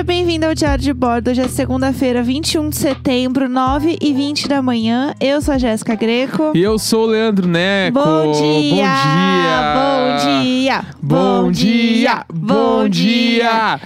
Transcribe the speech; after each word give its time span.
Seja 0.00 0.06
bem-vindo 0.06 0.46
ao 0.46 0.54
Diário 0.54 0.82
de 0.82 0.94
Bordo. 0.94 1.30
Hoje 1.30 1.42
é 1.42 1.48
segunda-feira, 1.48 2.22
21 2.22 2.70
de 2.70 2.76
setembro, 2.76 3.50
9 3.50 3.98
e 4.00 4.14
20 4.14 4.48
da 4.48 4.62
manhã. 4.62 5.14
Eu 5.20 5.42
sou 5.42 5.52
a 5.52 5.58
Jéssica 5.58 5.94
Greco. 5.94 6.52
E 6.54 6.62
eu 6.62 6.78
sou 6.78 7.04
o 7.04 7.10
Leandro 7.10 7.46
Neco. 7.46 7.98
Bom 8.00 8.32
dia! 8.32 8.86
Bom 9.74 10.16
dia! 10.24 10.84
Bom 11.02 11.50
dia! 11.50 12.24
Bom 12.32 12.88
dia! 12.88 13.80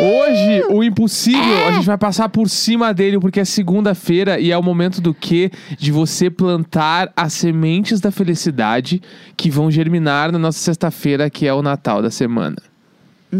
Hoje, 0.00 0.64
o 0.70 0.82
impossível, 0.82 1.66
a 1.68 1.72
gente 1.72 1.86
vai 1.86 1.98
passar 1.98 2.30
por 2.30 2.48
cima 2.48 2.94
dele 2.94 3.20
porque 3.20 3.40
é 3.40 3.44
segunda-feira 3.44 4.40
e 4.40 4.50
é 4.50 4.56
o 4.56 4.62
momento 4.62 5.02
do 5.02 5.12
quê? 5.12 5.50
De 5.76 5.92
você 5.92 6.30
plantar 6.30 7.12
as 7.14 7.34
sementes 7.34 8.00
da 8.00 8.10
felicidade 8.10 9.02
que 9.36 9.50
vão 9.50 9.70
germinar 9.70 10.32
na 10.32 10.38
nossa 10.38 10.60
sexta-feira, 10.60 11.28
que 11.28 11.46
é 11.46 11.52
o 11.52 11.60
Natal 11.60 12.00
da 12.00 12.10
semana. 12.10 12.56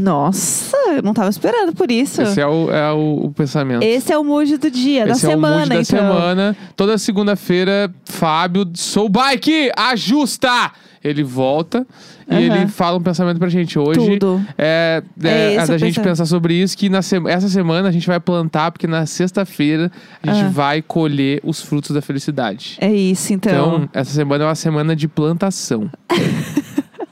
Nossa, 0.01 0.77
eu 0.97 1.03
não 1.03 1.15
tava 1.15 1.29
esperando 1.31 1.73
por 1.75 1.91
isso. 1.91 2.23
Esse 2.23 2.41
é 2.41 2.47
o, 2.47 2.71
é 2.71 2.93
o, 2.93 3.27
o 3.27 3.33
pensamento. 3.33 3.83
Esse 3.83 4.13
é 4.13 4.19
o 4.19 4.25
mood 4.25 4.57
do 4.59 4.71
dia, 4.71 5.07
da 5.07 5.13
Esse 5.13 5.27
é 5.27 5.29
o 5.29 5.33
semana, 5.33 5.57
mood 5.59 5.69
da 5.69 5.75
então. 5.77 5.85
semana. 5.85 6.57
Toda 6.75 6.99
segunda-feira, 6.99 7.93
Fábio, 8.05 8.67
sou 8.75 9.09
bike, 9.09 9.71
ajusta! 9.77 10.73
Ele 11.05 11.23
volta 11.23 11.87
e 12.29 12.35
ele 12.35 12.67
fala 12.67 12.99
um 12.99 13.01
pensamento 13.01 13.39
pra 13.39 13.49
gente. 13.49 13.79
Hoje 13.79 14.19
Tudo. 14.19 14.45
é, 14.59 15.01
é, 15.23 15.29
É 15.29 15.55
é 15.55 15.63
o 15.63 15.67
da 15.69 15.79
gente 15.79 15.95
pensamento. 15.95 16.03
pensar 16.03 16.27
sobre 16.27 16.55
isso, 16.55 16.77
que 16.77 16.89
na 16.89 17.01
se- 17.01 17.23
essa 17.29 17.49
semana 17.49 17.89
a 17.89 17.93
gente 17.93 18.09
vai 18.09 18.19
plantar, 18.19 18.73
porque 18.73 18.89
na 18.89 19.07
sexta-feira 19.07 19.93
a 20.21 20.33
gente 20.33 20.47
Ah. 20.47 20.49
vai 20.49 20.83
colher 20.83 21.41
os 21.45 21.63
frutos 21.63 21.93
da 21.93 22.03
felicidade. 22.03 22.77
É 22.81 22.93
isso, 22.93 23.33
então. 23.33 23.53
Então, 23.77 23.89
essa 23.93 24.11
semana 24.11 24.43
é 24.43 24.47
uma 24.49 24.55
semana 24.57 24.97
de 24.97 25.07
plantação. 25.07 25.89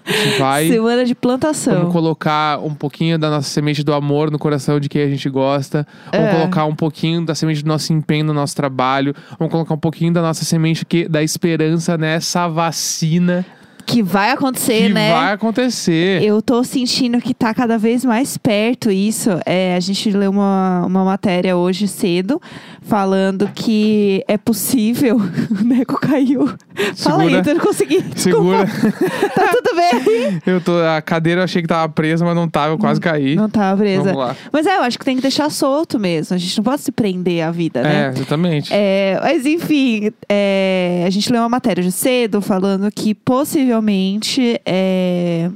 a 0.07 0.13
gente 0.13 0.39
vai... 0.39 0.69
Semana 0.69 1.05
de 1.05 1.15
plantação. 1.15 1.75
Vamos 1.75 1.92
colocar 1.92 2.59
um 2.59 2.75
pouquinho 2.75 3.19
da 3.19 3.31
nossa 3.31 3.48
semente 3.48 3.83
do 3.83 3.92
amor 3.95 4.31
no 4.31 4.39
coração 4.39 4.78
de 4.78 4.89
quem 4.89 5.03
a 5.03 5.09
gente 5.09 5.28
gosta. 5.31 5.87
Vamos 6.12 6.28
É. 6.28 6.33
colocar 6.34 6.65
um 6.67 6.75
pouquinho 6.75 7.25
da 7.25 7.34
semente 7.34 7.62
do 7.62 7.69
nosso 7.69 7.92
empenho 7.92 8.25
no 8.25 8.34
nosso 8.34 8.55
trabalho. 8.55 9.15
Vamos 9.39 9.51
colocar 9.53 9.75
um 9.75 9.78
pouquinho 9.78 10.12
da 10.12 10.20
nossa 10.23 10.45
semente 10.45 10.84
que, 10.84 11.09
da 11.09 11.23
esperança 11.23 11.97
nessa 11.97 12.47
vacina 12.48 13.45
Que 13.87 14.03
vai 14.03 14.31
acontecer, 14.31 14.87
que 14.87 14.95
né? 14.95 15.12
vai 15.12 15.33
acontecer. 15.34 16.23
Eu 16.23 16.41
tô 16.41 16.65
sentindo 16.65 17.21
que 17.21 17.34
tá 17.34 17.53
cada 17.53 17.77
vez 17.77 18.03
mais 18.03 18.39
perto 18.39 18.91
isso. 18.91 19.28
É, 19.45 19.75
a 19.77 19.81
gente 19.81 20.11
leu 20.11 20.31
uma, 20.31 20.84
uma 20.87 21.05
matéria 21.05 21.55
hoje 21.55 21.87
cedo 21.87 22.41
falando 22.85 23.49
que 23.55 24.23
é 24.29 24.37
possível. 24.37 25.21
O 25.55 25.65
Neco 25.65 25.99
caiu. 26.01 26.47
Fala 26.97 27.23
aí, 27.23 27.31
Segura. 27.31 27.51
eu 27.51 27.55
não 27.55 27.61
consegui. 27.63 28.01
Desculpa. 28.15 28.67
Segura. 28.67 28.93
Tá 29.35 29.49
tudo 29.53 29.77
bem? 29.77 30.43
Eu 30.47 30.61
tô, 30.61 30.73
a 30.83 31.01
cadeira 31.01 31.41
eu 31.41 31.45
achei 31.45 31.62
que 31.62 31.69
tava 31.69 31.91
presa, 31.91 32.25
mas 32.25 32.35
não 32.35 32.49
tava, 32.49 32.73
eu 32.75 32.79
quase 32.79 33.01
caí. 33.01 33.37
Não 33.37 33.49
tá 33.49 33.75
presa. 33.77 34.03
Vamos 34.03 34.19
lá. 34.19 34.37
Mas 34.53 34.67
é, 34.67 34.77
eu 34.77 34.83
acho 34.83 34.99
que 34.99 35.05
tem 35.05 35.17
que 35.17 35.23
deixar 35.23 35.51
solto 35.51 35.99
mesmo. 35.99 36.35
A 36.35 36.39
gente 36.39 36.57
não 36.57 36.65
pode 36.65 36.83
se 36.83 36.91
prender 36.93 37.43
à 37.43 37.51
vida, 37.51 37.81
É, 37.81 37.83
né? 37.83 38.12
exatamente. 38.15 38.71
É, 38.73 39.19
mas 39.23 39.47
enfim, 39.47 40.11
é, 40.29 41.05
a 41.07 41.11
gente 41.11 41.31
leu 41.33 41.41
uma 41.43 41.49
matéria 41.49 41.83
de 41.83 41.93
cedo 41.93 42.41
falando 42.41 42.91
que 42.91 43.15
possivelmente 43.15 44.61
é, 44.67 45.51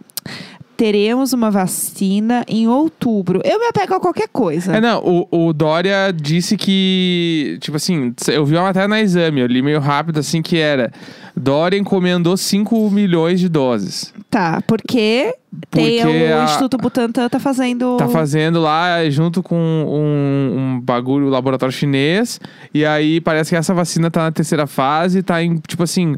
teremos 0.79 1.33
uma 1.33 1.51
vacina 1.51 2.45
em 2.47 2.69
outubro. 2.69 3.41
Eu 3.45 3.59
me 3.59 3.67
apego 3.67 3.95
a 3.95 4.01
qualquer 4.01 4.29
coisa. 4.29 4.77
É, 4.77 4.81
não, 4.81 5.03
o, 5.05 5.49
o 5.49 5.53
Dória 5.53 6.13
disse 6.15 6.57
que, 6.57 7.59
tipo 7.61 7.77
assim, 7.77 8.15
eu 8.29 8.47
vi 8.47 8.55
uma 8.55 8.63
matéria 8.63 8.87
na 8.87 9.01
exame, 9.01 9.41
eu 9.41 9.49
li 9.49 9.61
meio 9.61 9.81
rápido 9.81 10.21
assim 10.21 10.41
que 10.41 10.57
era. 10.57 10.93
Dória 11.37 11.77
encomendou 11.77 12.37
5 12.37 12.91
milhões 12.93 13.41
de 13.41 13.49
doses. 13.49 14.15
Tá, 14.31 14.63
porque, 14.69 15.35
tem 15.69 16.01
Porque 16.01 16.05
o 16.33 16.39
a- 16.39 16.45
Instituto 16.45 16.79
Butantan 16.79 17.29
tá 17.29 17.41
fazendo. 17.41 17.97
Tá 17.97 18.09
fazendo 18.09 18.61
lá 18.61 18.99
junto 19.11 19.43
com 19.43 19.57
um, 19.57 20.59
um 20.77 20.81
bagulho, 20.81 21.27
um 21.27 21.31
laboratório 21.31 21.73
chinês. 21.75 22.41
E 22.73 22.85
aí 22.87 23.21
parece 23.21 23.51
que 23.51 23.57
essa 23.57 23.75
vacina 23.75 24.13
tá 24.13 24.23
na 24.23 24.31
terceira 24.31 24.65
fase, 24.69 25.25
tá 25.25 25.43
em, 25.43 25.57
tipo 25.57 25.83
assim, 25.83 26.15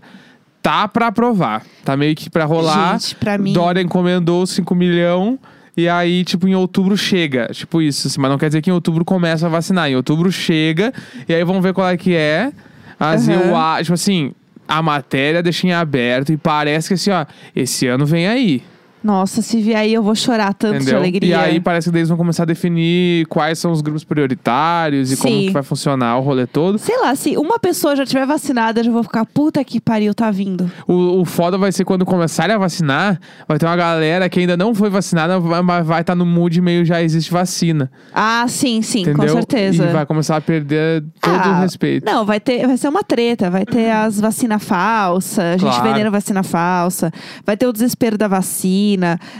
tá 0.62 0.86
pra 0.88 1.08
aprovar. 1.08 1.62
Tá 1.84 1.96
meio 1.96 2.14
que 2.14 2.28
pra 2.30 2.44
rolar. 2.44 2.98
Gente, 2.98 3.14
pra 3.16 3.38
mim. 3.38 3.52
Dória 3.52 3.80
encomendou 3.80 4.46
5 4.46 4.74
milhões. 4.74 5.38
E 5.76 5.88
aí, 5.88 6.24
tipo, 6.24 6.46
em 6.48 6.54
outubro 6.54 6.96
chega. 6.96 7.48
Tipo 7.52 7.80
isso. 7.80 8.06
assim, 8.08 8.20
mas 8.20 8.30
não 8.30 8.36
quer 8.38 8.48
dizer 8.48 8.60
que 8.60 8.68
em 8.70 8.72
outubro 8.72 9.04
começa 9.04 9.46
a 9.46 9.48
vacinar. 9.48 9.88
Em 9.88 9.96
outubro 9.96 10.30
chega. 10.30 10.92
E 11.28 11.32
aí 11.34 11.42
vamos 11.44 11.62
ver 11.62 11.72
qual 11.72 11.88
é 11.88 11.96
que 11.96 12.14
é. 12.14 12.52
As 12.98 13.28
Aham. 13.28 13.38
eu 13.40 13.56
a- 13.56 13.78
tipo 13.80 13.94
assim, 13.94 14.32
a 14.68 14.82
matéria 14.82 15.42
deixa 15.42 15.66
em 15.66 15.72
aberto. 15.72 16.32
E 16.32 16.36
parece 16.36 16.88
que 16.88 16.94
assim, 16.94 17.10
ó, 17.10 17.24
esse 17.56 17.86
ano 17.86 18.04
vem 18.04 18.26
aí. 18.26 18.62
Nossa, 19.02 19.40
se 19.42 19.60
vier 19.60 19.78
aí 19.78 19.94
eu 19.94 20.02
vou 20.02 20.14
chorar 20.14 20.52
tanto 20.54 20.72
de 20.78 20.82
Entendeu? 20.82 20.98
alegria. 20.98 21.28
E 21.30 21.34
aí 21.34 21.60
parece 21.60 21.90
que 21.90 21.96
eles 21.96 22.08
vão 22.08 22.18
começar 22.18 22.42
a 22.42 22.46
definir 22.46 23.26
quais 23.26 23.58
são 23.58 23.72
os 23.72 23.80
grupos 23.80 24.04
prioritários 24.04 25.10
e 25.12 25.16
como 25.16 25.34
Sim. 25.34 25.46
que 25.46 25.52
vai 25.52 25.62
funcionar 25.62 26.18
o 26.18 26.20
rolê 26.20 26.46
todo. 26.46 26.78
Sei 26.78 26.98
lá, 27.00 27.14
se 27.14 27.36
uma 27.36 27.58
pessoa 27.58 27.96
já 27.96 28.04
tiver 28.04 28.26
vacinada, 28.26 28.80
eu 28.80 28.84
já 28.84 28.90
vou 28.90 29.02
ficar, 29.02 29.24
puta 29.24 29.62
que 29.64 29.80
pariu, 29.80 30.14
tá 30.14 30.30
vindo. 30.30 30.70
O, 30.86 31.20
o 31.20 31.24
foda 31.24 31.56
vai 31.56 31.72
ser 31.72 31.84
quando 31.84 32.04
começarem 32.04 32.54
a 32.54 32.58
vacinar, 32.58 33.18
vai 33.48 33.58
ter 33.58 33.66
uma 33.66 33.76
galera 33.76 34.28
que 34.28 34.40
ainda 34.40 34.56
não 34.56 34.74
foi 34.74 34.90
vacinada, 34.90 35.40
mas 35.40 35.86
vai 35.86 36.00
estar 36.02 36.14
no 36.14 36.26
mood 36.26 36.60
meio 36.60 36.84
já 36.84 37.02
existe 37.02 37.30
vacina. 37.30 37.90
Ah, 38.14 38.44
sim, 38.48 38.82
sim, 38.82 39.00
entendeu? 39.02 39.20
com 39.26 39.28
certeza. 39.28 39.84
E 39.84 39.92
vai 39.92 40.04
começar 40.06 40.36
a 40.36 40.40
perder 40.40 41.02
todo 41.20 41.34
Ah, 41.34 41.58
o 41.58 41.60
respeito. 41.62 42.04
Não, 42.04 42.24
vai 42.26 42.40
ter, 42.40 42.66
vai 42.66 42.76
ser 42.76 42.88
uma 42.88 43.02
treta, 43.02 43.48
vai 43.50 43.64
ter 43.64 43.90
as 43.90 44.20
vacinas 44.20 44.62
falsas, 44.62 45.38
a 45.38 45.52
gente 45.56 45.70
Claro. 45.70 45.84
vendendo 45.92 46.10
vacina 46.10 46.42
falsa, 46.42 47.12
vai 47.46 47.56
ter 47.56 47.66
o 47.66 47.72
desespero 47.72 48.18
da 48.18 48.28
vacina, 48.28 48.89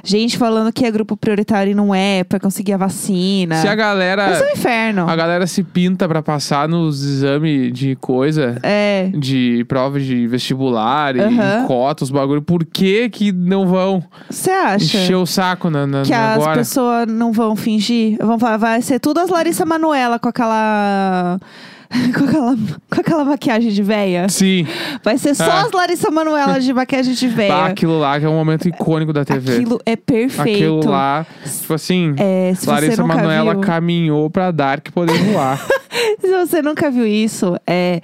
gente 0.04 0.36
falando 0.36 0.72
que 0.72 0.84
é 0.84 0.90
grupo 0.90 1.16
prioritário 1.16 1.70
e 1.70 1.74
não 1.74 1.94
é 1.94 2.24
pra 2.24 2.38
conseguir 2.38 2.72
a 2.72 2.76
vacina. 2.76 3.56
Se 3.56 3.68
a 3.68 3.74
galera. 3.74 4.28
Vai 4.28 4.36
ser 4.36 4.44
um 4.44 4.52
inferno. 4.52 5.08
A 5.08 5.16
galera 5.16 5.46
se 5.46 5.62
pinta 5.62 6.08
pra 6.08 6.22
passar 6.22 6.68
nos 6.68 7.04
exames 7.04 7.72
de 7.72 7.96
coisa. 7.96 8.58
É. 8.62 9.10
De 9.14 9.64
prova 9.68 10.00
de 10.00 10.26
vestibular 10.26 11.14
e 11.16 11.20
cota, 11.66 12.04
os 12.04 12.10
bagulho. 12.10 12.42
Por 12.42 12.64
que 12.64 13.08
que 13.08 13.32
não 13.32 13.66
vão 13.66 14.02
Você 14.28 14.50
acha? 14.50 14.84
encher 14.84 15.16
o 15.16 15.26
saco 15.26 15.70
na, 15.70 15.86
na, 15.86 16.02
que 16.02 16.12
as 16.12 16.46
pessoas 16.54 17.06
não 17.06 17.32
vão 17.32 17.56
fingir? 17.56 18.16
Vão, 18.18 18.38
falar, 18.38 18.56
vai 18.56 18.82
ser 18.82 18.98
tudo 18.98 19.20
as 19.20 19.30
Larissa 19.30 19.64
Manuela 19.64 20.18
com 20.18 20.28
aquela. 20.28 21.38
com 22.16 22.24
aquela, 22.24 22.56
com 22.88 23.00
aquela 23.00 23.24
maquiagem 23.24 23.70
de 23.72 23.82
véia. 23.82 24.28
Sim. 24.28 24.66
Vai 25.02 25.18
ser 25.18 25.34
só 25.34 25.44
Ah. 25.44 25.62
as 25.62 25.72
Larissa 25.72 26.10
Manuela 26.10 26.60
de 26.60 26.72
maquiagem 26.72 27.14
de 27.14 27.26
Bah, 27.28 27.34
véia. 27.34 27.64
aquilo 27.64 27.98
lá 27.98 28.18
que 28.18 28.24
é 28.24 28.28
um 28.28 28.34
momento 28.36 28.68
icônico 28.68 29.12
da 29.12 29.24
TV. 29.24 29.54
Aquilo 29.56 29.80
é 29.84 29.96
perfeito. 29.96 30.40
Aquilo 30.56 30.88
lá, 30.88 31.26
tipo 31.44 31.74
assim, 31.74 32.14
É, 32.16 32.52
Larissa 32.66 33.02
nunca 33.02 33.16
Manoela 33.16 33.52
viu- 33.54 33.60
caminhou 33.62 34.30
pra 34.30 34.50
Dark 34.52 34.88
poder 34.92 35.18
voar. 35.24 35.60
Se 36.30 36.46
você 36.46 36.62
nunca 36.62 36.92
viu 36.92 37.04
isso, 37.04 37.56
é 37.66 38.00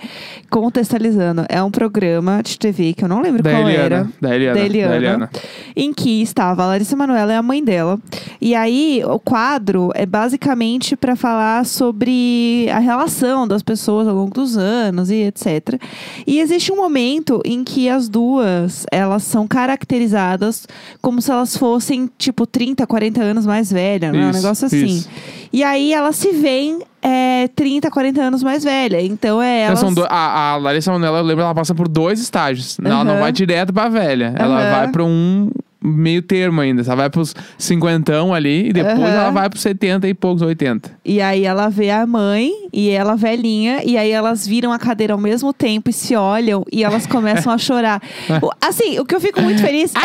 contextualizando, 0.51 1.47
é 1.49 1.63
um 1.63 1.71
programa 1.71 2.43
de 2.43 2.59
TV 2.59 2.93
que 2.93 3.05
eu 3.05 3.09
não 3.09 3.21
lembro 3.21 3.41
da 3.41 3.53
qual 3.53 3.69
era. 3.69 3.71
Eliana. 3.71 4.13
Da 4.21 4.35
Eliana. 4.35 4.55
Da 4.59 4.67
Eliana. 4.67 4.91
Da 4.91 4.97
Eliana. 4.97 5.31
Em 5.77 5.93
que 5.93 6.23
estava 6.23 6.65
a 6.65 6.67
Larissa 6.67 6.97
Manoela 6.97 7.33
e 7.33 7.37
a 7.37 7.43
mãe 7.43 7.63
dela. 7.63 8.01
E 8.41 8.53
aí, 8.53 9.01
o 9.05 9.21
quadro 9.21 9.93
é 9.95 10.05
basicamente 10.05 10.97
para 10.97 11.15
falar 11.15 11.65
sobre 11.67 12.67
a 12.73 12.81
relação 12.81 13.47
das 13.47 13.63
pessoas 13.63 14.09
ao 14.09 14.17
longo 14.17 14.35
dos 14.35 14.57
anos 14.57 15.09
e 15.09 15.23
etc. 15.23 15.81
E 16.27 16.41
existe 16.41 16.73
um 16.73 16.77
momento 16.77 17.41
em 17.45 17.63
que 17.63 17.89
as 17.89 18.09
duas, 18.09 18.87
elas 18.91 19.23
são 19.23 19.47
caracterizadas 19.47 20.67
como 21.01 21.23
se 21.23 21.31
elas 21.31 21.57
fossem, 21.57 22.11
tipo, 22.19 22.45
30, 22.45 22.85
40 22.89 23.23
anos 23.23 23.47
mais 23.47 23.71
velhas, 23.71 24.13
né? 24.13 24.27
Um 24.27 24.33
negócio 24.33 24.67
assim. 24.67 24.85
isso. 24.85 25.09
E 25.53 25.63
aí, 25.63 25.93
elas 25.93 26.17
se 26.17 26.33
veem 26.33 26.81
é, 27.09 27.49
30, 27.55 27.91
40 27.91 28.21
anos 28.21 28.43
mais 28.43 28.65
velha. 28.65 29.01
Então, 29.01 29.41
é 29.41 29.65
Então, 29.65 29.77
são 29.77 29.95
do- 29.95 30.05
a, 30.09 30.53
a 30.53 30.57
Larissa 30.57 30.91
Manoela, 30.91 31.19
eu 31.19 31.25
lembro, 31.25 31.45
ela 31.45 31.55
passa 31.55 31.75
por 31.75 31.87
dois 31.89 32.21
estágios. 32.21 32.79
Ela 32.85 33.05
não 33.05 33.19
vai 33.21 33.31
direto 33.31 33.73
pra 33.73 33.89
velha. 33.89 34.35
Ela 34.37 34.61
Aham. 34.61 34.71
vai 34.71 34.89
pra 34.89 35.05
um 35.05 35.51
meio 35.85 36.21
termo 36.21 36.61
ainda. 36.61 36.83
Ela 36.83 36.97
vai 36.97 37.11
pros 37.11 37.33
cinquentão 37.57 38.35
ali 38.35 38.71
e 38.71 38.73
depois 38.73 38.99
Aham. 38.99 39.09
ela 39.09 39.31
vai 39.31 39.49
pros 39.49 39.63
70 39.63 40.09
e 40.09 40.15
poucos, 40.15 40.43
80. 40.43 40.91
E 41.05 41.21
aí 41.21 41.45
ela 41.45 41.69
vê 41.69 41.91
a 41.91 42.05
mãe 42.05 42.51
e 42.73 42.91
ela 42.91 43.15
velhinha, 43.15 43.83
e 43.85 43.97
aí 43.97 44.11
elas 44.11 44.45
viram 44.45 44.73
a 44.73 44.79
cadeira 44.79 45.13
ao 45.13 45.21
mesmo 45.21 45.53
tempo 45.53 45.89
e 45.89 45.93
se 45.93 46.17
olham 46.17 46.65
e 46.73 46.83
elas 46.83 47.07
começam 47.07 47.53
a 47.53 47.59
chorar. 47.59 48.03
Assim, 48.61 48.99
o 48.99 49.05
que 49.05 49.15
eu 49.15 49.21
fico 49.21 49.41
muito 49.41 49.61
feliz 49.61 49.93
é. 49.95 49.99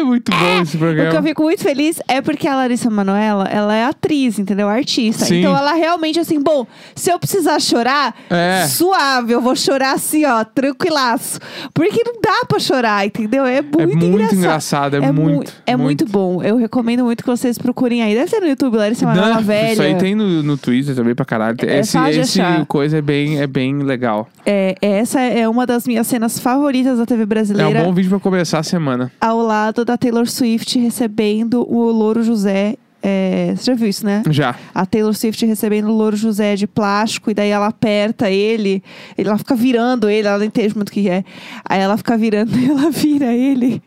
Ah, 0.00 0.04
muito 0.04 0.30
bom 0.30 0.62
esse 0.62 0.76
O 0.76 0.78
que 0.78 0.84
eu 0.84 0.94
programa. 0.94 1.22
fico 1.22 1.42
muito 1.42 1.62
feliz 1.62 2.00
é 2.08 2.20
porque 2.20 2.46
a 2.48 2.56
Larissa 2.56 2.88
Manoela, 2.90 3.44
ela 3.44 3.74
é 3.74 3.84
atriz, 3.84 4.38
entendeu? 4.38 4.68
Artista. 4.68 5.24
Sim. 5.24 5.40
Então 5.40 5.56
ela 5.56 5.72
realmente, 5.74 6.18
assim, 6.18 6.40
bom, 6.40 6.66
se 6.94 7.10
eu 7.10 7.18
precisar 7.18 7.60
chorar, 7.60 8.14
É. 8.30 8.66
suave, 8.66 9.32
eu 9.32 9.40
vou 9.40 9.54
chorar 9.56 9.92
assim, 9.94 10.24
ó, 10.24 10.44
tranquilaço. 10.44 11.38
Porque 11.74 12.02
não 12.04 12.20
dá 12.20 12.44
pra 12.46 12.58
chorar, 12.58 13.06
entendeu? 13.06 13.44
É 13.46 13.60
muito, 13.62 13.80
É 13.80 13.86
muito 13.86 14.04
engraçado. 14.06 14.36
engraçado, 14.38 14.96
é, 14.96 15.12
mu- 15.12 15.22
muito. 15.24 15.52
É 15.66 15.76
muito 15.76 16.06
bom. 16.06 16.42
Eu 16.42 16.56
recomendo 16.56 17.04
muito 17.04 17.22
que 17.22 17.30
vocês 17.30 17.58
procurem 17.58 18.02
aí. 18.02 18.14
Deve 18.14 18.30
ter 18.30 18.40
no 18.40 18.46
YouTube, 18.48 18.76
Larissa 18.76 19.06
Manoela 19.06 19.34
Não, 19.36 19.42
Velha. 19.42 19.72
Isso 19.72 19.82
aí 19.82 19.94
tem 19.96 20.14
no, 20.14 20.42
no 20.42 20.56
Twitter 20.56 20.94
também 20.94 21.14
pra 21.14 21.24
caralho. 21.24 21.56
É 21.62 21.80
esse 21.80 21.92
fácil 21.92 22.12
de 22.14 22.20
esse 22.20 22.40
achar. 22.40 22.66
coisa 22.66 22.98
é 22.98 23.02
bem, 23.02 23.40
é 23.40 23.46
bem 23.46 23.78
legal. 23.82 24.28
É, 24.46 24.74
essa 24.80 25.20
é 25.20 25.48
uma 25.48 25.66
das 25.66 25.86
minhas 25.86 26.06
cenas 26.06 26.38
favoritas 26.38 26.98
da 26.98 27.06
TV 27.06 27.22
É 27.22 27.26
brasileira. 27.26 27.80
um 27.82 27.84
bom 27.84 27.92
vídeo 27.94 28.10
pra 28.10 28.18
começar 28.20 28.58
a 28.58 28.62
semana. 28.62 29.10
Ao 29.20 29.38
lado 29.40 29.81
da 29.84 29.96
Taylor 29.96 30.28
Swift 30.28 30.78
recebendo 30.78 31.66
o 31.68 31.90
Louro 31.90 32.22
José 32.22 32.76
É, 33.04 33.54
você 33.56 33.64
já 33.64 33.74
viu 33.74 33.88
isso, 33.88 34.06
né? 34.06 34.22
Já. 34.30 34.54
A 34.72 34.86
Taylor 34.86 35.12
Swift 35.12 35.44
recebendo 35.44 35.88
o 35.88 35.92
Louro 35.92 36.16
José 36.16 36.54
de 36.54 36.68
plástico, 36.68 37.32
e 37.32 37.34
daí 37.34 37.50
ela 37.50 37.66
aperta 37.66 38.30
ele, 38.30 38.80
ela 39.18 39.36
fica 39.36 39.56
virando 39.56 40.08
ele, 40.08 40.28
ela 40.28 40.38
não 40.38 40.44
entende 40.44 40.76
muito 40.76 40.90
o 40.90 40.92
que 40.92 41.08
é. 41.08 41.24
Aí 41.64 41.80
ela 41.80 41.96
fica 41.96 42.16
virando 42.16 42.54
e 42.56 42.70
ela 42.70 42.90
vira 42.90 43.32
ele. 43.34 43.82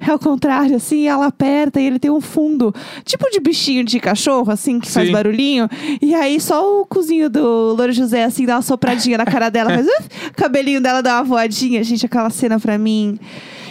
É 0.00 0.10
ao 0.10 0.18
contrário, 0.18 0.76
assim, 0.76 1.06
ela 1.06 1.26
aperta 1.26 1.80
e 1.80 1.86
ele 1.86 1.98
tem 1.98 2.10
um 2.10 2.20
fundo, 2.20 2.74
tipo 3.04 3.30
de 3.30 3.40
bichinho 3.40 3.84
de 3.84 3.98
cachorro, 3.98 4.50
assim, 4.50 4.78
que 4.78 4.90
faz 4.90 5.06
Sim. 5.06 5.12
barulhinho. 5.12 5.68
E 6.00 6.14
aí 6.14 6.40
só 6.40 6.80
o 6.80 6.86
cozinho 6.86 7.28
do 7.28 7.74
Louro 7.74 7.92
José, 7.92 8.24
assim, 8.24 8.46
dá 8.46 8.56
uma 8.56 8.62
sopradinha 8.62 9.18
na 9.18 9.24
cara 9.24 9.50
dela, 9.50 9.70
faz 9.76 9.86
o 9.86 10.32
cabelinho 10.34 10.80
dela 10.80 11.02
dá 11.02 11.16
uma 11.16 11.24
voadinha. 11.24 11.82
Gente, 11.84 12.06
aquela 12.06 12.30
cena 12.30 12.58
pra 12.58 12.78
mim. 12.78 13.18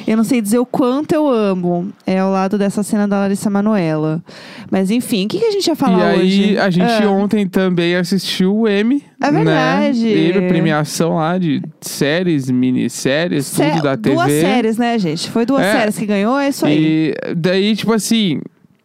Eu 0.06 0.18
não 0.18 0.24
sei 0.24 0.42
dizer 0.42 0.60
o 0.60 0.66
quanto 0.66 1.14
eu 1.14 1.28
amo. 1.30 1.92
É 2.06 2.20
ao 2.20 2.32
lado 2.32 2.58
dessa 2.58 2.84
cena 2.84 3.08
da 3.08 3.20
Larissa 3.20 3.50
Manoela. 3.50 4.22
Mas 4.70 4.92
enfim, 4.92 5.26
o 5.26 5.28
que, 5.30 5.40
que 5.40 5.46
a 5.46 5.52
gente 5.52 5.68
ia 5.68 5.76
falar 5.76 6.16
e 6.16 6.20
aí, 6.20 6.20
hoje? 6.22 6.58
a 6.58 6.70
gente 6.70 7.04
Ah. 7.04 7.10
ontem 7.10 7.48
também 7.48 7.96
assistiu 7.96 8.56
o 8.56 8.68
M. 8.68 9.04
É 9.22 9.32
verdade. 9.32 10.04
Né? 10.04 10.30
Emmy, 10.38 10.48
premiação 10.48 11.16
lá 11.16 11.38
de 11.38 11.62
séries, 11.82 12.50
minisséries, 12.52 13.46
Sé- 13.46 13.70
tudo 13.72 13.84
da 13.84 13.96
TV. 13.96 14.16
Duas 14.16 14.32
séries, 14.32 14.78
né, 14.78 15.00
gente? 15.00 15.30
Foi 15.30 15.46
duas 15.46 15.62
É. 15.64 15.72
séries 15.80 15.98
que 15.98 16.06
ganhou, 16.06 16.38
é 16.38 16.50
isso 16.50 16.66
aí. 16.66 17.14
E 17.30 17.36
daí, 17.36 17.76
tipo 17.76 17.94
assim, 17.94 18.42